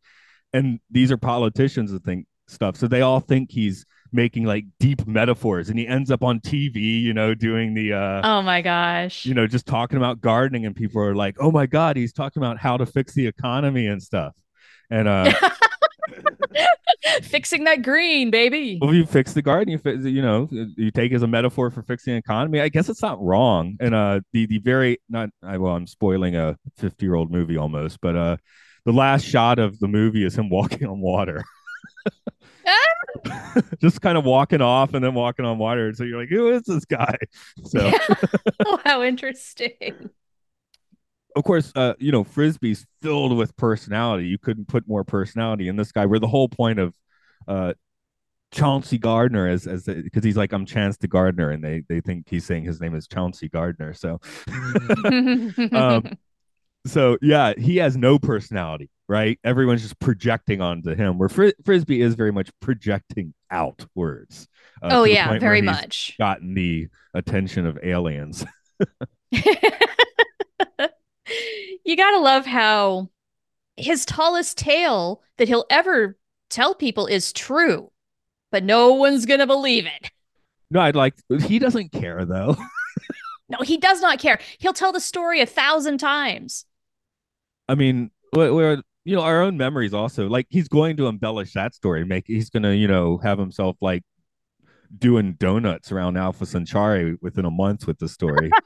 [0.52, 2.76] And these are politicians and think stuff.
[2.76, 7.00] So they all think he's making like deep metaphors and he ends up on tv
[7.00, 10.76] you know doing the uh oh my gosh you know just talking about gardening and
[10.76, 14.02] people are like oh my god he's talking about how to fix the economy and
[14.02, 14.34] stuff
[14.90, 15.32] and uh
[17.22, 18.78] fixing that green, baby.
[18.80, 21.82] Well, you fix the garden, you fix, you know, you take as a metaphor for
[21.82, 22.60] fixing the economy.
[22.60, 23.76] I guess it's not wrong.
[23.80, 27.56] And uh, the the very not, I, well, I'm spoiling a 50 year old movie
[27.56, 28.36] almost, but uh,
[28.84, 31.44] the last shot of the movie is him walking on water.
[33.80, 35.92] just kind of walking off and then walking on water.
[35.94, 37.16] So you're like, who is this guy?
[37.64, 37.90] So,
[38.66, 40.10] oh, how interesting
[41.34, 44.26] of course, uh, you know, Frisby's filled with personality.
[44.26, 46.06] You couldn't put more personality in this guy.
[46.06, 46.94] Where the whole point of
[47.48, 47.74] uh,
[48.52, 52.28] Chauncey Gardiner as as because he's like I'm Chance the Gardener, and they they think
[52.28, 53.94] he's saying his name is Chauncey Gardiner.
[53.94, 54.20] So,
[55.72, 56.18] um,
[56.86, 59.38] so yeah, he has no personality, right?
[59.44, 61.18] Everyone's just projecting onto him.
[61.18, 64.48] Where Fr- Frisby is very much projecting outwards.
[64.82, 68.44] Uh, oh yeah, very much gotten the attention of aliens
[71.84, 73.10] you gotta love how
[73.76, 76.16] his tallest tale that he'll ever
[76.48, 77.92] tell people is true,
[78.50, 80.10] but no one's gonna believe it.
[80.70, 82.56] No, I'd like he doesn't care though.
[83.50, 84.40] no, he does not care.
[84.58, 86.64] He'll tell the story a thousand times.
[87.68, 91.74] I mean, we're, you know our own memories also like he's going to embellish that
[91.74, 92.04] story.
[92.04, 94.02] Make he's gonna you know have himself like
[94.98, 98.50] doing donuts around Alpha Centauri within a month with the story.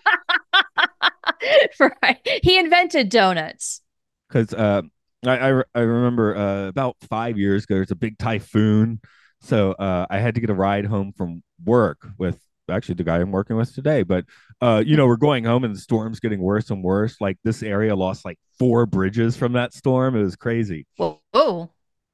[1.81, 2.29] right.
[2.43, 3.83] He invented donuts.
[4.29, 4.83] Because uh,
[5.25, 9.01] I, I, I remember uh, about five years ago, there's a big typhoon.
[9.41, 13.19] So uh, I had to get a ride home from work with actually the guy
[13.19, 14.03] I'm working with today.
[14.03, 14.25] But
[14.61, 17.17] uh, you know, we're going home and the storm's getting worse and worse.
[17.21, 20.17] Like this area lost like four bridges from that storm.
[20.17, 20.87] It was crazy.
[20.97, 21.71] Whoa.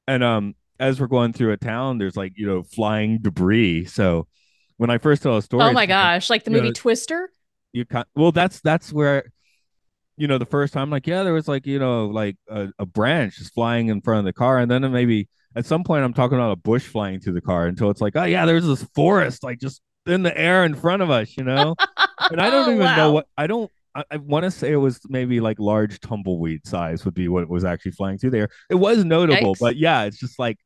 [0.07, 3.85] And um, as we're going through a town, there's like you know flying debris.
[3.85, 4.27] So
[4.77, 7.29] when I first tell a story, oh my gosh, like the movie know, Twister
[7.73, 9.25] you can well that's that's where
[10.15, 12.85] you know the first time like yeah there was like you know like a, a
[12.85, 16.13] branch just flying in front of the car and then maybe at some point i'm
[16.13, 18.83] talking about a bush flying through the car until it's like oh yeah there's this
[18.95, 21.75] forest like just in the air in front of us you know
[22.31, 22.95] and i don't even wow.
[22.95, 26.65] know what i don't I, I want to say it was maybe like large tumbleweed
[26.65, 28.49] size would be what was actually flying through there.
[28.69, 29.59] It was notable, Yikes.
[29.59, 30.57] but yeah, it's just like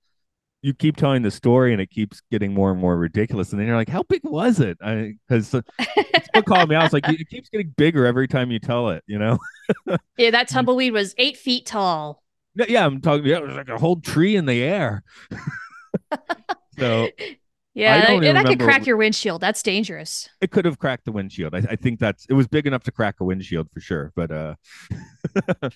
[0.61, 3.51] you keep telling the story and it keeps getting more and more ridiculous.
[3.51, 4.77] And then you're like, how big was it?
[4.79, 5.63] Because someone
[6.45, 6.85] called me out.
[6.85, 9.37] It's like, it keeps getting bigger every time you tell it, you know?
[10.17, 10.51] yeah, that mm.
[10.51, 12.23] tumbleweed was eight feet tall.
[12.55, 15.03] Yeah, I'm talking, yeah, it was like a whole tree in the air.
[16.79, 17.09] so.
[17.77, 19.39] Yeah, and that could crack your windshield.
[19.39, 20.27] That's dangerous.
[20.41, 21.53] It could have cracked the windshield.
[21.53, 24.11] I, I think that's it was big enough to crack a windshield for sure.
[24.15, 24.55] But uh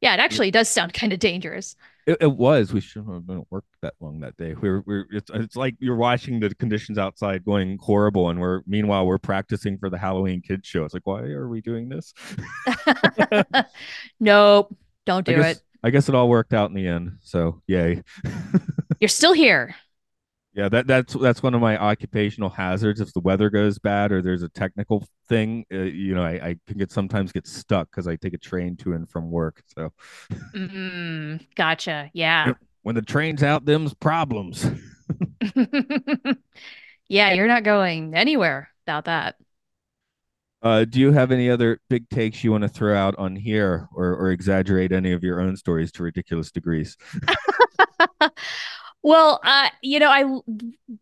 [0.00, 1.74] yeah, it actually does sound kind of dangerous.
[2.06, 2.72] It, it, was.
[2.72, 4.54] We shouldn't have been at work that long that day.
[4.54, 8.38] We are we are it's, it's like you're watching the conditions outside going horrible, and
[8.38, 10.84] we're meanwhile we're practicing for the Halloween kids show.
[10.84, 12.14] It's like, why are we doing this?
[14.20, 15.62] nope, don't do I guess, it.
[15.82, 17.18] I guess it all worked out in the end.
[17.22, 18.04] So yay.
[19.00, 19.74] you're still here.
[20.56, 23.02] Yeah, that that's that's one of my occupational hazards.
[23.02, 26.56] If the weather goes bad or there's a technical thing, uh, you know, I, I
[26.66, 29.62] can get sometimes get stuck because I take a train to and from work.
[29.76, 29.92] So,
[30.54, 32.10] mm, gotcha.
[32.14, 32.54] Yeah.
[32.84, 34.66] When the train's out, them's problems.
[37.08, 39.36] yeah, you're not going anywhere without that.
[40.62, 43.88] Uh, do you have any other big takes you want to throw out on here,
[43.94, 46.96] or or exaggerate any of your own stories to ridiculous degrees?
[49.06, 50.24] Well, uh, you know, I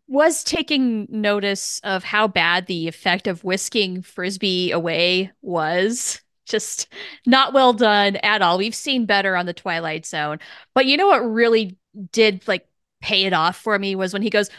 [0.07, 6.21] was taking notice of how bad the effect of whisking Frisby away was.
[6.45, 6.87] Just
[7.25, 8.59] not well done at all.
[8.59, 10.37] We've seen better on the Twilight Zone.
[10.75, 11.79] But you know what really
[12.11, 12.67] did like
[13.01, 14.51] pay it off for me was when he goes!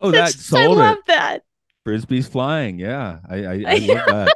[0.00, 1.06] Oh, that That's- I love it.
[1.08, 1.42] that.
[1.84, 2.78] Frisby's flying.
[2.78, 4.34] Yeah, I I, I love that.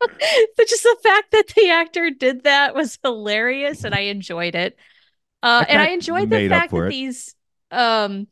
[0.00, 4.76] But just the fact that the actor did that was hilarious and I enjoyed it.
[5.42, 6.88] Uh, and I enjoyed the fact that it.
[6.90, 7.34] these
[7.70, 8.26] um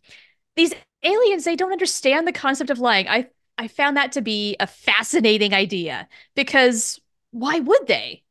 [0.57, 3.09] these aliens they don't understand the concept of lying.
[3.09, 8.23] I I found that to be a fascinating idea because why would they?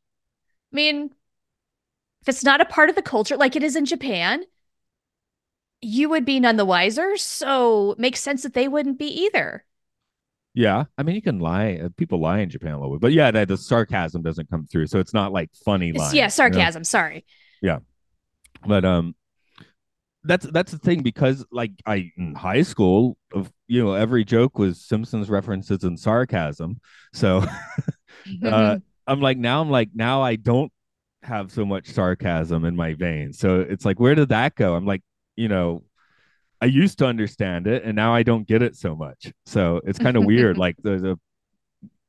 [0.72, 1.10] I mean,
[2.22, 4.44] if it's not a part of the culture like it is in Japan,
[5.80, 7.16] you would be none the wiser.
[7.16, 9.64] So it makes sense that they wouldn't be either.
[10.54, 11.78] Yeah, I mean, you can lie.
[11.84, 14.66] uh, People lie in Japan a little bit, but yeah, the, the sarcasm doesn't come
[14.66, 16.16] through, so it's not like funny It's- lying.
[16.16, 16.28] yeah, you know?
[16.30, 16.84] sarcasm.
[16.84, 17.24] Sorry.
[18.66, 19.14] But um,
[20.24, 24.58] that's that's the thing because like I in high school, of you know, every joke
[24.58, 26.80] was Simpsons references and sarcasm.
[27.12, 27.44] So
[28.44, 30.72] uh, I'm like now I'm like now I don't
[31.22, 33.38] have so much sarcasm in my veins.
[33.38, 34.74] So it's like where did that go?
[34.74, 35.02] I'm like
[35.36, 35.82] you know.
[36.60, 39.32] I used to understand it, and now I don't get it so much.
[39.46, 40.58] So it's kind of weird.
[40.58, 41.20] Like the, the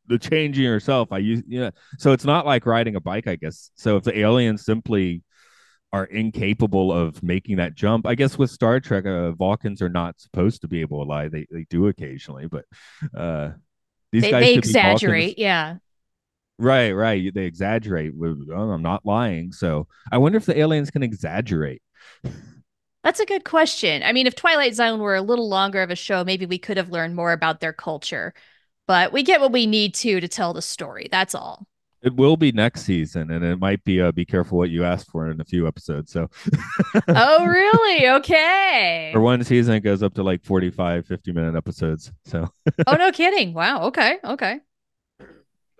[0.07, 1.11] the changing yourself.
[1.11, 1.69] I use yeah.
[1.99, 3.71] So it's not like riding a bike, I guess.
[3.75, 5.23] So if the aliens simply
[5.91, 10.19] are incapable of making that jump, I guess with Star Trek, uh, Vulcans are not
[10.19, 11.27] supposed to be able to lie.
[11.29, 12.65] They they do occasionally, but
[13.15, 13.51] uh,
[14.11, 15.39] these they, guys they exaggerate.
[15.39, 15.77] Yeah.
[16.57, 17.33] Right, right.
[17.33, 18.13] They exaggerate.
[18.21, 19.53] Oh, I'm not lying.
[19.53, 21.81] So I wonder if the aliens can exaggerate.
[23.01, 24.03] That's a good question.
[24.03, 26.75] I mean, if Twilight Zone were a little longer of a show, maybe we could
[26.75, 28.33] have learned more about their culture.
[28.87, 31.07] But we get what we need to to tell the story.
[31.09, 31.65] That's all.
[32.01, 35.07] It will be next season, and it might be uh, be careful what you ask
[35.07, 36.11] for in a few episodes.
[36.11, 36.29] So
[37.09, 38.09] oh, really?
[38.09, 39.09] Okay.
[39.13, 42.11] for one season, it goes up to like 45, 50 minute episodes.
[42.25, 42.47] So
[42.87, 43.53] oh, no kidding.
[43.53, 43.83] Wow.
[43.87, 44.17] Okay.
[44.23, 44.59] Okay.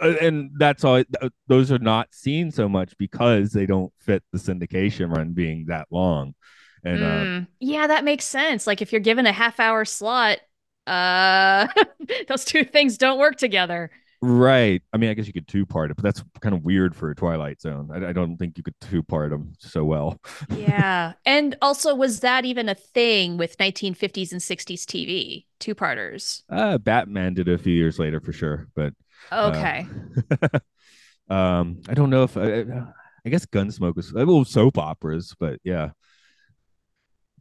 [0.02, 1.04] Uh, and that's all
[1.48, 5.88] those are not seen so much because they don't fit the syndication run being that
[5.92, 6.34] long
[6.84, 8.66] and uh, Mm, yeah, that makes sense.
[8.68, 10.40] Like if you're given a half hour slot,
[10.88, 11.68] uh
[12.28, 13.92] those two things don't work together.
[14.22, 16.94] Right i mean i guess you could two part it but that's kind of weird
[16.94, 20.20] for a twilight zone i, I don't think you could two part them so well
[20.50, 21.14] Yeah.
[21.26, 25.46] and also was that even a thing with 1950s and 60s TV?
[25.60, 26.44] Two-parters.
[26.50, 28.94] uh batman did it a few years later for sure but
[29.32, 29.88] uh, Okay.
[31.30, 32.62] um i don't know if i,
[33.26, 35.92] I guess gunsmoke was uh, well soap operas but yeah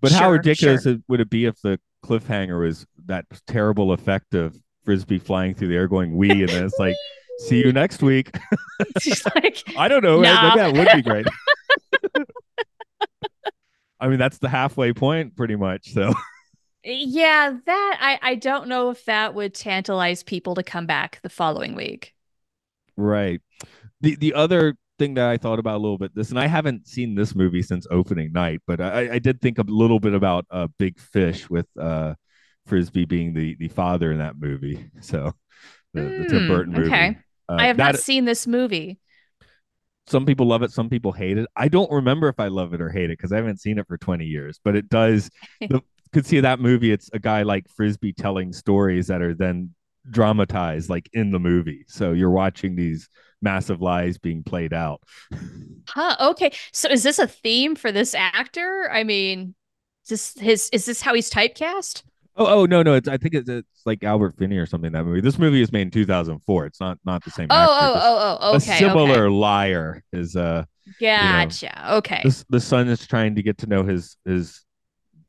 [0.00, 0.96] but how ridiculous sure.
[1.08, 5.76] would it be if the cliffhanger was that terrible effect of Frisby flying through the
[5.76, 6.94] air going wee and then it's like
[7.40, 8.34] see you next week
[9.00, 10.54] She's like, i don't know Nah.
[10.54, 11.26] maybe that would be great
[14.00, 16.12] i mean that's the halfway point pretty much so
[16.84, 21.28] yeah, that I I don't know if that would tantalize people to come back the
[21.28, 22.14] following week.
[22.96, 23.40] Right.
[24.00, 26.86] The the other thing that I thought about a little bit this, and I haven't
[26.86, 30.46] seen this movie since opening night, but I, I did think a little bit about
[30.50, 32.14] uh, Big Fish with uh,
[32.68, 34.90] Frisby being the the father in that movie.
[35.02, 35.34] So
[35.94, 37.14] the, the Tim Hmm, Burton movie.
[37.14, 37.18] okay.
[37.48, 38.98] Uh, I have that, not seen this movie.
[40.06, 41.46] Some people love it, some people hate it.
[41.54, 43.86] I don't remember if I love it or hate it because I haven't seen it
[43.86, 44.58] for twenty years.
[44.64, 45.30] But it does.
[45.68, 45.80] the
[46.12, 46.90] could see that movie.
[46.90, 49.74] It's a guy like Frisby telling stories that are then
[50.10, 51.84] dramatized like in the movie.
[51.88, 53.08] So you're watching these
[53.42, 55.02] massive lies being played out.
[55.88, 56.52] Huh, okay.
[56.72, 58.88] So is this a theme for this actor?
[58.92, 59.54] I mean,
[60.04, 62.02] is this his is this how he's typecast?
[62.38, 62.94] Oh, oh no, no.
[62.94, 64.92] It's I think it's, it's like Albert Finney or something.
[64.92, 65.20] That movie.
[65.20, 66.66] This movie is made in 2004.
[66.66, 67.48] It's not not the same.
[67.50, 68.74] Oh, actor, oh, oh, oh, okay.
[68.74, 69.34] a similar okay.
[69.34, 70.64] liar is uh
[71.00, 71.94] Gotcha.
[71.96, 72.22] Okay.
[72.24, 74.64] the, the son is trying to get to know his his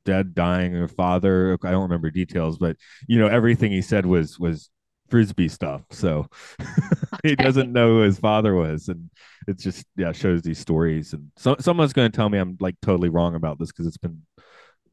[0.06, 1.58] dead dying or father.
[1.64, 4.70] I don't remember details, but you know everything he said was was
[5.10, 5.82] Frisby stuff.
[5.92, 6.28] So
[7.24, 9.10] he doesn't know who his father was, and
[9.48, 11.14] it's just yeah shows these stories.
[11.14, 13.98] And so someone's going to tell me I'm like totally wrong about this because it's
[13.98, 14.22] been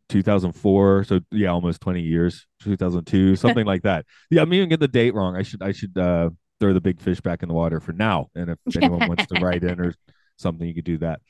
[0.08, 4.06] 2004 so yeah almost 20 years 2002 something like that.
[4.30, 5.36] Yeah i'm even get the date wrong.
[5.36, 8.28] I should i should uh throw the big fish back in the water for now.
[8.34, 9.94] And if anyone wants to write in or
[10.38, 11.20] something you could do that.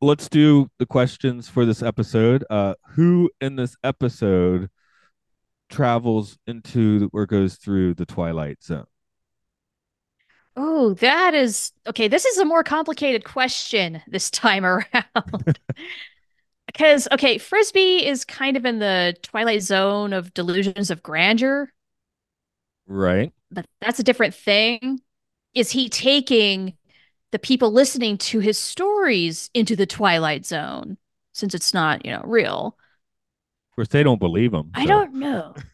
[0.00, 2.44] Let's do the questions for this episode.
[2.50, 4.70] Uh who in this episode
[5.68, 8.86] travels into or goes through the twilight zone?
[10.60, 12.08] Oh, that is okay.
[12.08, 14.84] This is a more complicated question this time around.
[16.78, 21.72] Because, okay, Frisby is kind of in the twilight zone of delusions of grandeur,
[22.86, 25.00] right but that's a different thing.
[25.54, 26.74] Is he taking
[27.32, 30.98] the people listening to his stories into the twilight zone
[31.32, 32.76] since it's not, you know, real?
[33.70, 35.54] of course they don't believe him I don't know.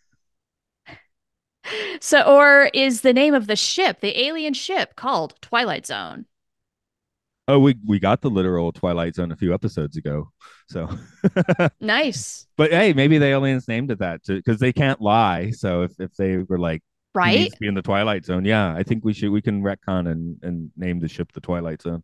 [2.00, 6.26] So, or is the name of the ship, the alien ship, called Twilight Zone?
[7.46, 10.30] Oh, we we got the literal Twilight Zone a few episodes ago.
[10.68, 10.88] So
[11.80, 12.46] nice.
[12.56, 15.50] But hey, maybe the aliens named it that too, because they can't lie.
[15.50, 16.82] So if, if they were like
[17.14, 20.38] right be in the Twilight Zone, yeah, I think we should we can retcon and
[20.42, 22.02] and name the ship the Twilight Zone.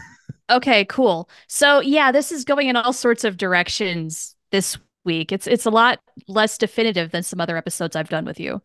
[0.50, 1.30] okay, cool.
[1.46, 5.30] So yeah, this is going in all sorts of directions this week.
[5.30, 8.60] It's it's a lot less definitive than some other episodes I've done with you.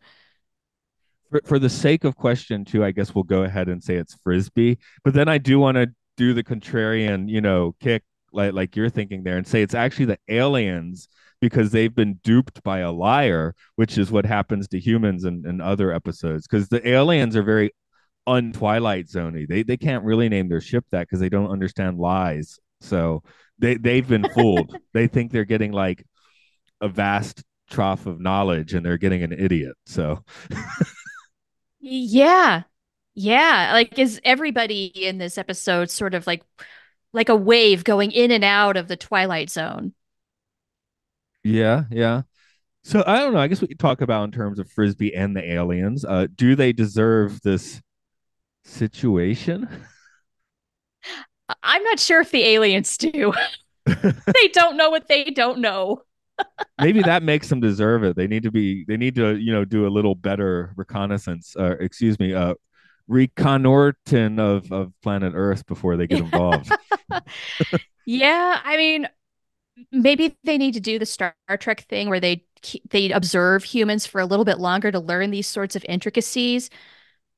[1.30, 4.16] For, for the sake of question two, I guess we'll go ahead and say it's
[4.24, 4.78] Frisby.
[5.04, 8.02] But then I do want to do the contrarian, you know, kick
[8.32, 11.08] like like you're thinking there and say it's actually the aliens
[11.40, 15.60] because they've been duped by a liar, which is what happens to humans in, in
[15.60, 16.46] other episodes.
[16.46, 17.72] Because the aliens are very
[18.26, 19.46] untwilight zoney.
[19.48, 22.58] They they can't really name their ship that because they don't understand lies.
[22.80, 23.22] So
[23.58, 24.76] they they've been fooled.
[24.92, 26.04] they think they're getting like
[26.80, 29.74] a vast trough of knowledge and they're getting an idiot.
[29.86, 30.24] So
[31.80, 32.62] yeah
[33.16, 36.42] yeah, like is everybody in this episode sort of like
[37.14, 39.94] like a wave going in and out of the twilight zone?
[41.42, 42.22] Yeah, yeah.
[42.84, 43.40] So I don't know.
[43.40, 46.04] I guess we could talk about in terms of Frisby and the aliens.
[46.04, 47.80] Uh, do they deserve this
[48.64, 49.66] situation?
[51.62, 53.32] I'm not sure if the aliens do.
[53.86, 56.02] they don't know what they don't know.
[56.80, 58.14] Maybe that makes them deserve it.
[58.14, 58.84] They need to be.
[58.84, 61.56] They need to, you know, do a little better reconnaissance.
[61.58, 62.34] Uh, excuse me.
[62.34, 62.54] Uh,
[63.08, 66.70] reconnoiting of of planet Earth before they get involved.
[68.06, 69.08] yeah, I mean,
[69.92, 72.44] maybe they need to do the Star Trek thing where they
[72.90, 76.70] they observe humans for a little bit longer to learn these sorts of intricacies.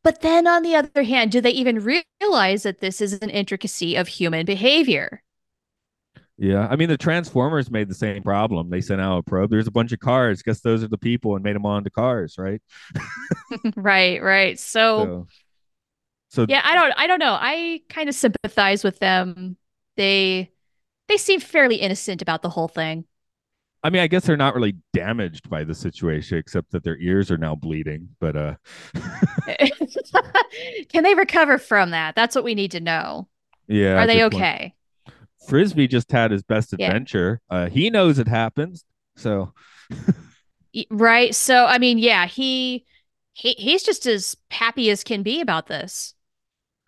[0.05, 3.97] But then on the other hand, do they even realize that this is an intricacy
[3.97, 5.23] of human behavior?
[6.39, 8.71] Yeah, I mean the Transformers made the same problem.
[8.71, 9.51] They sent out a probe.
[9.51, 10.41] There's a bunch of cars.
[10.43, 12.63] Guess those are the people and made them onto cars, right?
[13.77, 14.59] right, right.
[14.59, 15.27] So, so
[16.29, 17.37] so yeah, I don't I don't know.
[17.41, 19.57] I kind of sympathize with them.
[19.97, 20.51] They
[21.09, 23.05] they seem fairly innocent about the whole thing.
[23.83, 27.31] I mean, I guess they're not really damaged by the situation except that their ears
[27.31, 28.55] are now bleeding, but uh
[30.89, 32.15] Can they recover from that?
[32.15, 33.29] That's what we need to know.
[33.67, 34.03] Yeah.
[34.03, 34.75] Are they okay?
[35.49, 37.41] Frisby just had his best adventure.
[37.51, 37.57] Yeah.
[37.57, 38.85] Uh he knows it happens.
[39.17, 39.55] So
[40.91, 41.35] Right.
[41.35, 42.85] So I mean, yeah, he
[43.33, 46.15] he he's just as happy as can be about this.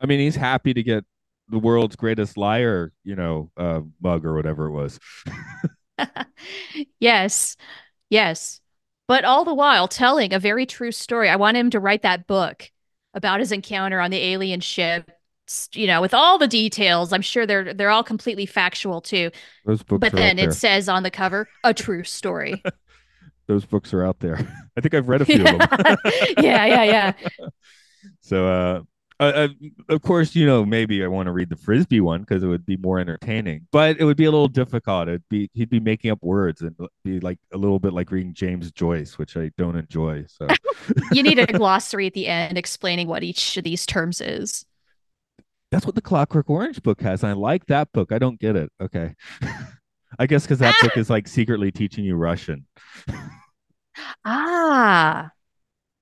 [0.01, 1.05] I mean, he's happy to get
[1.49, 4.99] the world's greatest liar, you know, uh, mug or whatever it was.
[7.01, 7.57] yes,
[8.09, 8.61] yes.
[9.09, 11.29] But all the while telling a very true story.
[11.29, 12.71] I want him to write that book
[13.13, 15.11] about his encounter on the alien ship.
[15.75, 19.33] You know, with all the details, I'm sure they're they're all completely factual too.
[19.67, 22.63] Those books, but then it says on the cover a true story.
[23.49, 24.37] Those books are out there.
[24.77, 25.59] I think I've read a few of them.
[26.39, 27.13] yeah, yeah, yeah.
[28.21, 28.83] So, uh,
[29.21, 29.49] uh,
[29.91, 32.65] of course, you know, maybe I want to read the Frisby one because it would
[32.65, 35.09] be more entertaining, but it would be a little difficult.
[35.09, 38.33] It'd be he'd be making up words and be like a little bit like reading
[38.33, 40.25] James Joyce, which I don't enjoy.
[40.27, 40.47] So
[41.13, 44.65] you need a glossary at the end explaining what each of these terms is.
[45.71, 47.23] That's what the Clockwork Orange book has.
[47.23, 48.13] I like that book.
[48.13, 48.73] I don't get it.
[48.81, 49.15] Okay.
[50.19, 52.67] I guess because that book is like secretly teaching you Russian.
[54.25, 55.31] ah,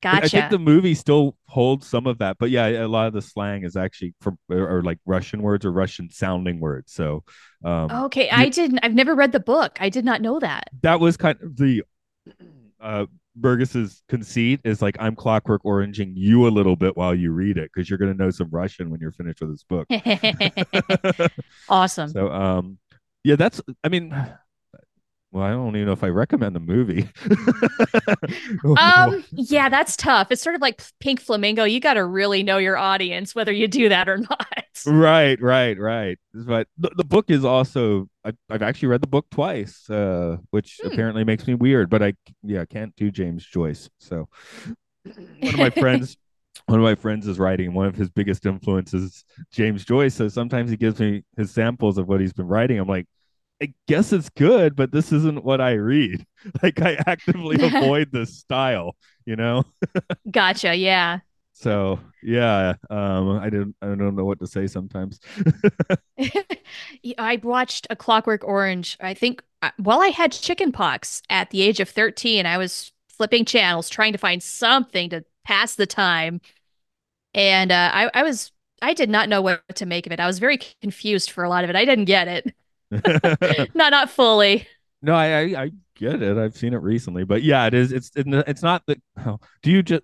[0.00, 0.24] Gotcha.
[0.24, 3.22] I think the movie still holds some of that, but yeah, a lot of the
[3.22, 6.92] slang is actually from or, or like Russian words or Russian sounding words.
[6.92, 7.24] So,
[7.64, 8.78] um, okay, you, I didn't.
[8.84, 9.76] I've never read the book.
[9.80, 10.68] I did not know that.
[10.82, 11.82] That was kind of the
[12.80, 17.58] uh, Burgess's conceit is like I'm clockwork oranging you a little bit while you read
[17.58, 19.88] it because you're going to know some Russian when you're finished with this book.
[21.68, 22.10] awesome.
[22.10, 22.78] So, um,
[23.24, 23.60] yeah, that's.
[23.82, 24.14] I mean
[25.30, 27.06] well, I don't even know if I recommend the movie.
[28.78, 30.28] um, yeah, that's tough.
[30.30, 31.64] It's sort of like Pink Flamingo.
[31.64, 34.46] You got to really know your audience, whether you do that or not.
[34.86, 36.18] right, right, right.
[36.32, 40.80] But the, the book is also I, have actually read the book twice, uh, which
[40.82, 40.88] hmm.
[40.88, 41.90] apparently makes me weird.
[41.90, 43.90] But I yeah can't do James Joyce.
[43.98, 44.28] So
[45.04, 46.16] one of my friends.
[46.66, 47.72] One of my friends is writing.
[47.72, 50.14] One of his biggest influences, James Joyce.
[50.14, 52.78] So sometimes he gives me his samples of what he's been writing.
[52.78, 53.06] I'm like,
[53.60, 56.24] I guess it's good, but this isn't what I read.
[56.62, 58.94] Like I actively avoid this style,
[59.26, 59.64] you know?
[60.30, 60.74] gotcha.
[60.76, 61.18] Yeah.
[61.52, 65.18] So yeah, um, I didn't I don't know what to say sometimes.
[67.18, 68.96] I watched a Clockwork Orange.
[69.00, 72.92] I think uh, while I had chicken pox at the age of 13, I was
[73.08, 76.40] flipping channels trying to find something to pass the time.
[77.34, 80.20] And uh, I, I was I did not know what to make of it.
[80.20, 81.76] I was very confused for a lot of it.
[81.76, 82.54] I didn't get it.
[83.74, 84.66] not not fully.
[85.00, 86.36] No, I, I, I get it.
[86.36, 87.92] I've seen it recently, but yeah, it is.
[87.92, 88.98] It's it's not that.
[89.24, 90.02] Oh, do you just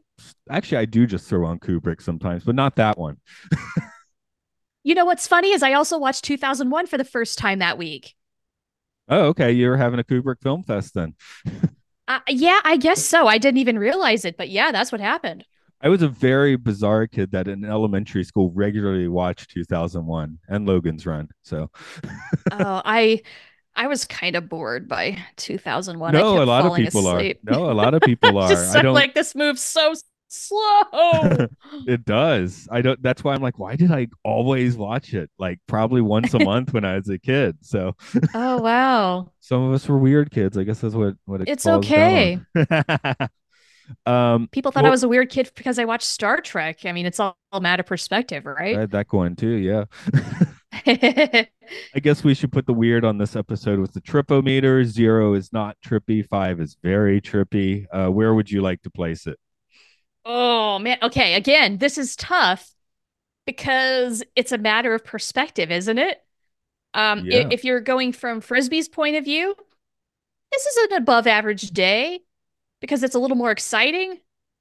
[0.51, 0.78] actually?
[0.78, 3.16] I do just throw on Kubrick sometimes, but not that one.
[4.85, 8.14] You know what's funny is I also watched 2001 for the first time that week.
[9.09, 9.53] Oh, okay.
[9.53, 11.14] You're having a Kubrick Film Fest then.
[12.07, 13.26] Uh, yeah, I guess so.
[13.26, 15.47] I didn't even realize it, but yeah, that's what happened.
[15.80, 21.06] I was a very bizarre kid that in elementary school regularly watched 2001 and Logan's
[21.06, 21.28] Run.
[21.42, 21.70] So,
[22.52, 23.22] oh, I
[23.76, 26.14] I was kind of bored by 2001.
[26.14, 27.40] No, a lot of people asleep.
[27.48, 27.52] are.
[27.52, 28.48] No, a lot of people are.
[28.48, 29.94] Just I don't like this moves so
[30.28, 30.82] slow.
[31.86, 32.68] it does.
[32.70, 33.02] I don't.
[33.02, 35.30] That's why I'm like, why did I always watch it?
[35.38, 37.56] Like probably once a month when I was a kid.
[37.62, 37.96] So.
[38.34, 39.30] oh wow.
[39.40, 40.56] Some of us were weird kids.
[40.56, 42.40] I guess that's what what it it's okay.
[44.07, 46.85] Um, People thought well, I was a weird kid because I watched Star Trek.
[46.85, 48.76] I mean, it's all a matter of perspective, right?
[48.76, 49.49] I had that going too.
[49.49, 49.85] Yeah.
[50.87, 51.49] I
[52.01, 54.85] guess we should put the weird on this episode with the tripometer.
[54.85, 56.26] Zero is not trippy.
[56.26, 57.87] Five is very trippy.
[57.93, 59.39] Uh, where would you like to place it?
[60.24, 60.99] Oh man.
[61.03, 61.35] Okay.
[61.35, 62.70] Again, this is tough
[63.47, 66.22] because it's a matter of perspective, isn't it?
[66.93, 67.49] Um, yeah.
[67.51, 69.55] if you're going from Frisby's point of view,
[70.53, 72.20] this is an above average day
[72.85, 74.18] because it's a little more exciting,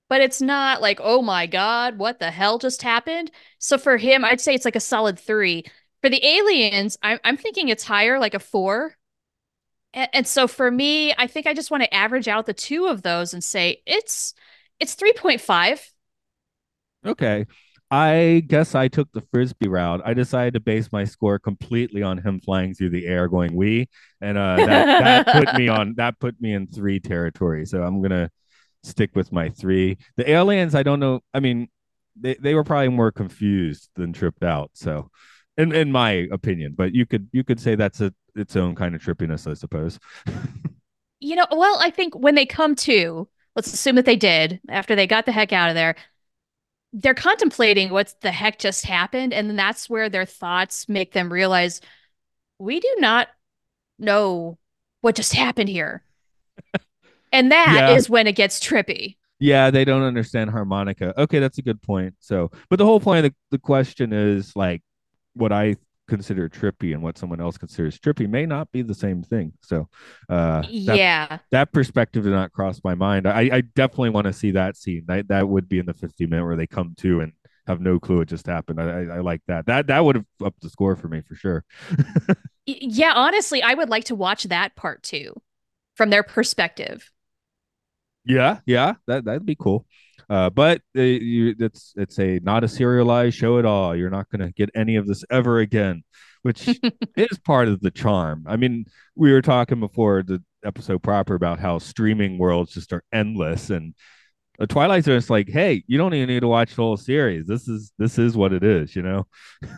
[0.07, 3.29] but it's not like, oh my God, what the hell just happened?
[3.59, 5.65] So for him, I'd say it's like a solid three.
[6.01, 8.95] For the aliens, I'm, I'm thinking it's higher, like a four.
[9.93, 12.85] And, and so for me, I think I just want to average out the two
[12.85, 14.33] of those and say it's
[14.79, 15.91] it's 3.5.
[17.05, 17.45] Okay.
[17.93, 20.01] I guess I took the Frisby route.
[20.03, 23.87] I decided to base my score completely on him flying through the air, going "we,"
[24.19, 27.67] and uh, that, that put me on that put me in three territory.
[27.67, 28.31] So I'm gonna
[28.81, 29.99] stick with my three.
[30.17, 31.19] The aliens, I don't know.
[31.35, 31.67] I mean,
[32.19, 34.71] they, they were probably more confused than tripped out.
[34.73, 35.11] So,
[35.55, 38.95] in in my opinion, but you could you could say that's a its own kind
[38.95, 39.99] of trippiness, I suppose.
[41.19, 44.95] you know, well, I think when they come to, let's assume that they did after
[44.95, 45.95] they got the heck out of there.
[46.93, 51.33] They're contemplating what the heck just happened, and then that's where their thoughts make them
[51.33, 51.81] realize
[52.59, 53.27] we do not
[53.99, 54.57] know
[55.01, 56.03] what just happened here.
[57.31, 57.95] and that yeah.
[57.95, 59.17] is when it gets trippy.
[59.39, 61.19] Yeah, they don't understand harmonica.
[61.19, 62.15] Okay, that's a good point.
[62.19, 64.81] So, but the whole point of the, the question is like
[65.33, 65.75] what I
[66.07, 69.53] consider trippy and what someone else considers trippy may not be the same thing.
[69.61, 69.87] So,
[70.29, 73.27] uh, that, yeah, that perspective did not cross my mind.
[73.27, 75.05] I, I definitely want to see that scene.
[75.07, 77.33] That that would be in the 50 minute where they come to and
[77.67, 78.81] have no clue it just happened.
[78.81, 79.65] I, I, I like that.
[79.67, 81.63] That that would have upped the score for me for sure.
[82.65, 85.33] yeah, honestly, I would like to watch that part too,
[85.95, 87.09] from their perspective.
[88.25, 89.85] Yeah, yeah, that that'd be cool.
[90.29, 93.95] Uh, but uh, you, it's it's a not a serialized show at all.
[93.95, 96.03] You're not going to get any of this ever again,
[96.41, 96.67] which
[97.17, 98.45] is part of the charm.
[98.47, 103.03] I mean, we were talking before the episode proper about how streaming worlds just are
[103.11, 103.93] endless, and
[104.59, 107.47] a Twilight Zone is like, hey, you don't even need to watch the whole series.
[107.47, 109.25] This is this is what it is, you know.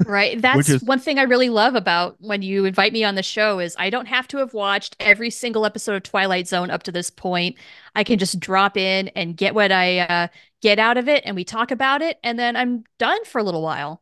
[0.05, 0.41] Right.
[0.41, 3.59] That's is, one thing I really love about when you invite me on the show
[3.59, 6.91] is I don't have to have watched every single episode of Twilight Zone up to
[6.91, 7.55] this point.
[7.95, 10.28] I can just drop in and get what I uh,
[10.61, 13.43] get out of it, and we talk about it, and then I'm done for a
[13.43, 14.01] little while.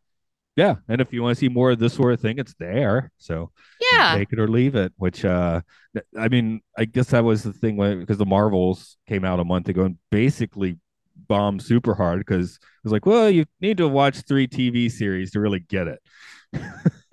[0.55, 3.11] Yeah, and if you want to see more of this sort of thing, it's there.
[3.17, 3.51] So
[3.91, 4.93] yeah, take it or leave it.
[4.97, 5.61] Which uh,
[6.17, 9.45] I mean, I guess that was the thing when because the Marvels came out a
[9.45, 10.77] month ago and basically
[11.27, 15.31] bombed super hard because it was like, well, you need to watch three TV series
[15.31, 15.99] to really get it.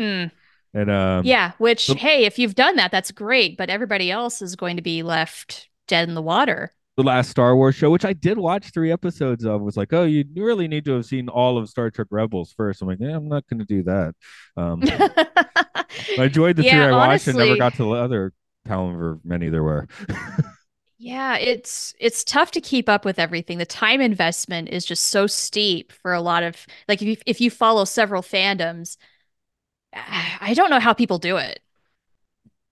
[0.00, 0.30] mm.
[0.72, 3.56] And um, yeah, which hey, if you've done that, that's great.
[3.56, 7.56] But everybody else is going to be left dead in the water the last Star
[7.56, 10.84] Wars show, which I did watch three episodes of, was like, oh, you really need
[10.84, 12.82] to have seen all of Star Trek Rebels first.
[12.82, 14.14] I'm like, yeah, I'm not going to do that.
[14.56, 14.82] Um,
[16.18, 18.32] I enjoyed the yeah, three I watched honestly, and never got to the other
[18.66, 19.88] however many there were.
[20.98, 23.58] yeah, it's it's tough to keep up with everything.
[23.58, 27.40] The time investment is just so steep for a lot of like if you, if
[27.40, 28.98] you follow several fandoms,
[29.94, 31.60] I don't know how people do it.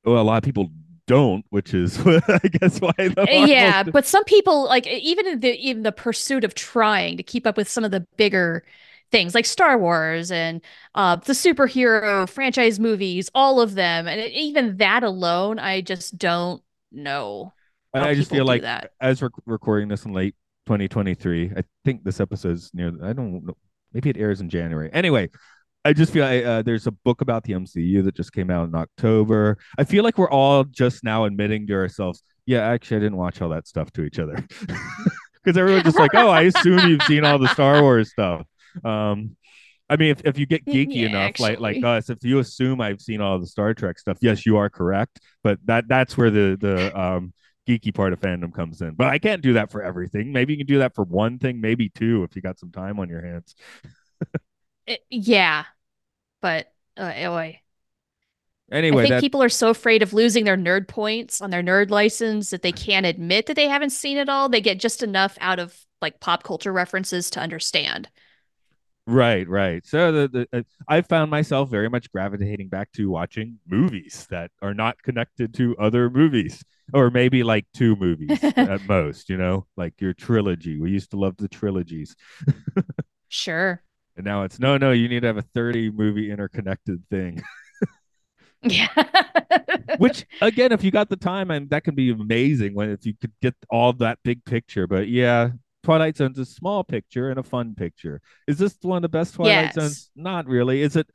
[0.05, 0.71] Well, a lot of people
[1.09, 3.83] don't, which is I guess why the uh, yeah.
[3.83, 7.57] But some people like even in the even the pursuit of trying to keep up
[7.57, 8.65] with some of the bigger
[9.11, 10.61] things like Star Wars and
[10.95, 16.63] uh, the superhero franchise movies, all of them, and even that alone, I just don't
[16.93, 17.53] know.
[17.95, 18.93] I just feel like that.
[19.01, 20.35] as we're recording this in late
[20.67, 22.93] 2023, I think this episode's near.
[23.03, 23.57] I don't know.
[23.95, 24.91] Maybe it airs in January.
[24.93, 25.31] Anyway,
[25.89, 28.69] I just feel like uh, there's a book about the MCU that just came out
[28.69, 29.57] in October.
[29.79, 33.41] I feel like we're all just now admitting to ourselves, yeah, actually, I didn't watch
[33.41, 34.35] all that stuff to each other
[35.43, 38.45] because everyone's just like, oh, I assume you've seen all the Star Wars stuff.
[38.85, 39.35] Um,
[39.89, 41.57] I mean, if, if you get geeky yeah, enough, actually.
[41.57, 44.59] like like us, if you assume I've seen all the Star Trek stuff, yes, you
[44.59, 45.21] are correct.
[45.43, 47.33] But that that's where the the um,
[47.67, 48.93] geeky part of fandom comes in.
[48.93, 50.33] But I can't do that for everything.
[50.33, 53.01] Maybe you can do that for one thing, maybe two, if you got some time
[53.01, 53.55] on your hands.
[54.87, 55.65] it, yeah,
[56.41, 57.61] but uh, boy.
[58.71, 61.63] Anyway, I think that, people are so afraid of losing their nerd points on their
[61.63, 64.51] nerd license that they can't admit that they haven't seen it all.
[64.51, 68.09] They get just enough out of like pop culture references to understand.
[69.07, 69.87] Right, right.
[69.87, 74.51] So the, the uh, I found myself very much gravitating back to watching movies that
[74.61, 76.63] are not connected to other movies,
[76.93, 79.31] or maybe like two movies at most.
[79.31, 80.79] You know, like your trilogy.
[80.79, 82.17] We used to love the trilogies.
[83.29, 83.83] sure.
[84.19, 84.91] And now it's no, no.
[84.91, 87.41] You need to have a thirty movie interconnected thing.
[88.65, 88.89] yeah.
[89.99, 93.15] Which again, if you got the time, and that can be amazing when if you
[93.19, 94.89] could get all that big picture.
[94.89, 95.51] But yeah,
[95.85, 98.21] Twilight Zone's a small picture and a fun picture.
[98.49, 99.75] Is this one of the best Twilight Yes.
[99.75, 100.11] Zones?
[100.17, 100.83] Not really.
[100.83, 101.09] Is it?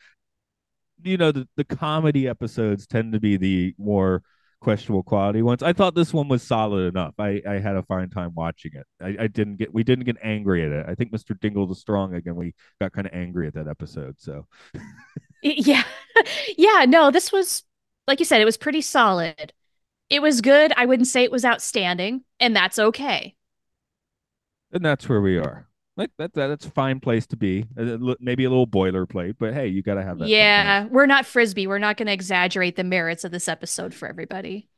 [1.04, 4.24] You know, the, the comedy episodes tend to be the more
[4.64, 5.62] questionable quality ones.
[5.62, 7.14] I thought this one was solid enough.
[7.20, 8.88] I, I had a fine time watching it.
[9.02, 10.86] I, I didn't get we didn't get angry at it.
[10.88, 11.40] I think Mr.
[11.40, 12.36] Dingle the Strong again.
[12.36, 14.16] We got kind of angry at that episode.
[14.18, 14.48] So
[15.42, 15.84] Yeah.
[16.58, 17.64] yeah, no, this was
[18.08, 19.54] like you said, it was pretty solid.
[20.10, 20.74] It was good.
[20.76, 23.36] I wouldn't say it was outstanding, and that's okay.
[24.72, 25.68] and that's where we are.
[25.96, 27.66] Like that, that that's a fine place to be.
[27.76, 30.28] Maybe a little boilerplate, but hey, you got to have that.
[30.28, 31.68] Yeah, we're not Frisby.
[31.68, 34.70] We're not going to exaggerate the merits of this episode for everybody.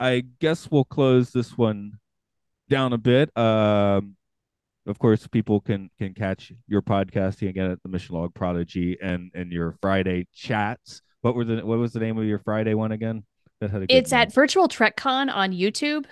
[0.00, 2.00] I guess we'll close this one
[2.68, 3.36] down a bit.
[3.38, 4.16] Um,
[4.86, 9.30] of course, people can can catch your podcasting again at the Mission Log Prodigy and
[9.34, 11.02] and your Friday chats.
[11.20, 13.22] What were the what was the name of your Friday one again?
[13.60, 14.22] That had a good It's name.
[14.22, 16.06] at Virtual TrekCon on YouTube.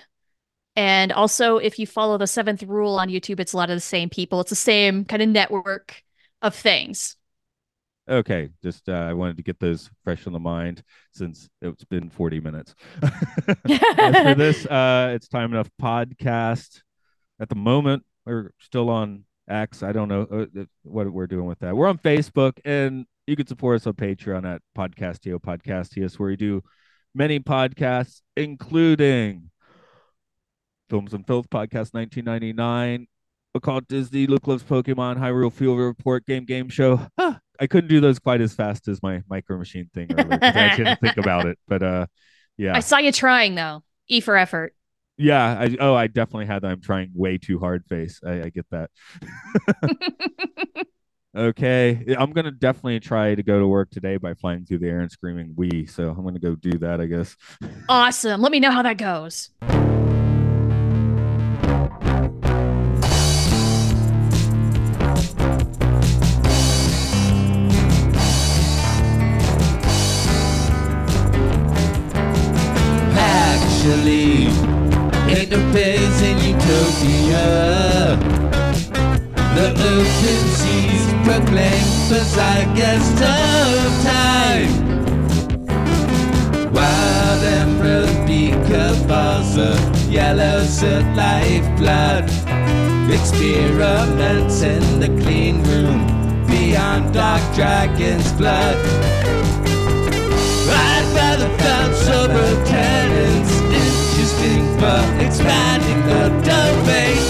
[0.81, 3.83] And also, if you follow the seventh rule on YouTube, it's a lot of the
[3.83, 4.41] same people.
[4.41, 6.03] It's the same kind of network
[6.41, 7.17] of things.
[8.09, 12.09] Okay, just uh, I wanted to get those fresh on the mind since it's been
[12.09, 12.75] 40 minutes.
[13.03, 16.81] As for this, uh, it's time enough podcast.
[17.39, 19.83] At the moment, we're still on X.
[19.83, 21.77] I don't know uh, what we're doing with that.
[21.77, 26.37] We're on Facebook, and you can support us on Patreon at Podcastio Podcastius, where we
[26.37, 26.63] do
[27.15, 29.50] many podcasts, including
[30.91, 33.07] Films and Filth Podcast 1999,
[33.55, 37.01] Occult Disney, Luke Loves Pokemon, Hyrule Field Report, Game Game Show.
[37.17, 40.77] Ah, I couldn't do those quite as fast as my Micro Machine thing earlier I
[40.77, 41.59] didn't think about it.
[41.69, 42.07] But uh,
[42.59, 43.83] yeah, I saw you trying, though.
[44.09, 44.75] E for effort.
[45.17, 45.59] yeah.
[45.61, 46.73] I, oh, I definitely had that.
[46.73, 48.21] I'm trying way too hard face.
[48.27, 48.91] I, I get that.
[51.37, 54.99] Okay, I'm gonna definitely try to go to work today by flying through the air
[54.99, 57.37] and screaming "we." So I'm gonna go do that, I guess.
[57.89, 58.41] awesome.
[58.41, 59.51] Let me know how that goes.
[79.91, 84.73] The seas proclaim the zeitgeist of time.
[86.73, 89.75] Wild emerald beaker Vaza,
[90.09, 92.31] yellow soot lifeblood.
[93.11, 96.07] Experiments in the clean room
[96.47, 98.77] beyond dark dragon's blood.
[100.71, 107.30] I'd rather found sober tenants interesting but expanding the domain.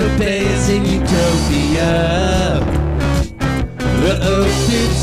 [0.00, 1.94] Obeys in utopia.
[4.00, 4.14] The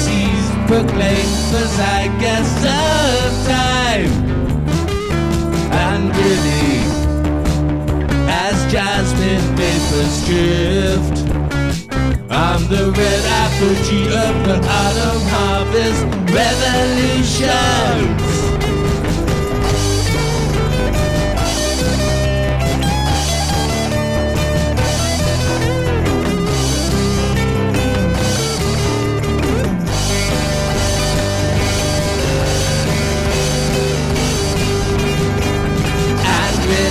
[0.02, 4.14] seas proclaim the zeitgeist of time.
[5.88, 6.78] And really,
[8.30, 11.18] as jasmine vapors drift.
[12.30, 16.04] I'm the red apogee of the autumn harvest
[16.36, 18.18] revolutions.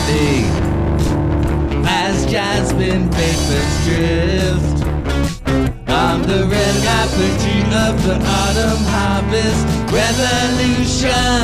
[0.09, 4.86] And as jasmine vapors drift.
[5.88, 11.36] I'm the red apogee of the autumn harvest revolutions.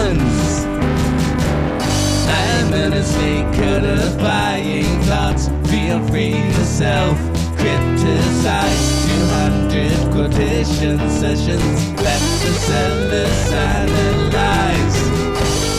[2.28, 5.48] I'm earnestly codifying thoughts.
[5.68, 7.18] Feel free to self
[7.58, 9.06] criticize.
[9.08, 11.90] 200 quotation sessions.
[12.00, 15.01] Let the sellers analyze.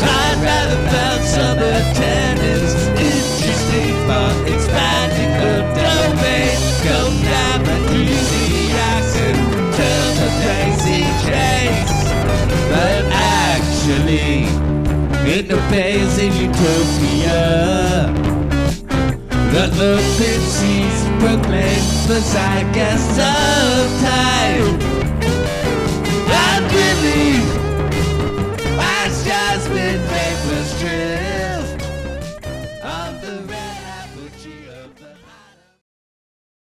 [0.04, 6.58] I'd rather found some attendance interesting but expanding the domain.
[6.84, 9.40] Go now and easy accent,
[9.78, 11.98] turn the daisy chase.
[12.70, 14.46] But actually,
[15.48, 17.42] no place in utopia
[19.54, 24.94] that the pixies proclaim the zeitgeist of time.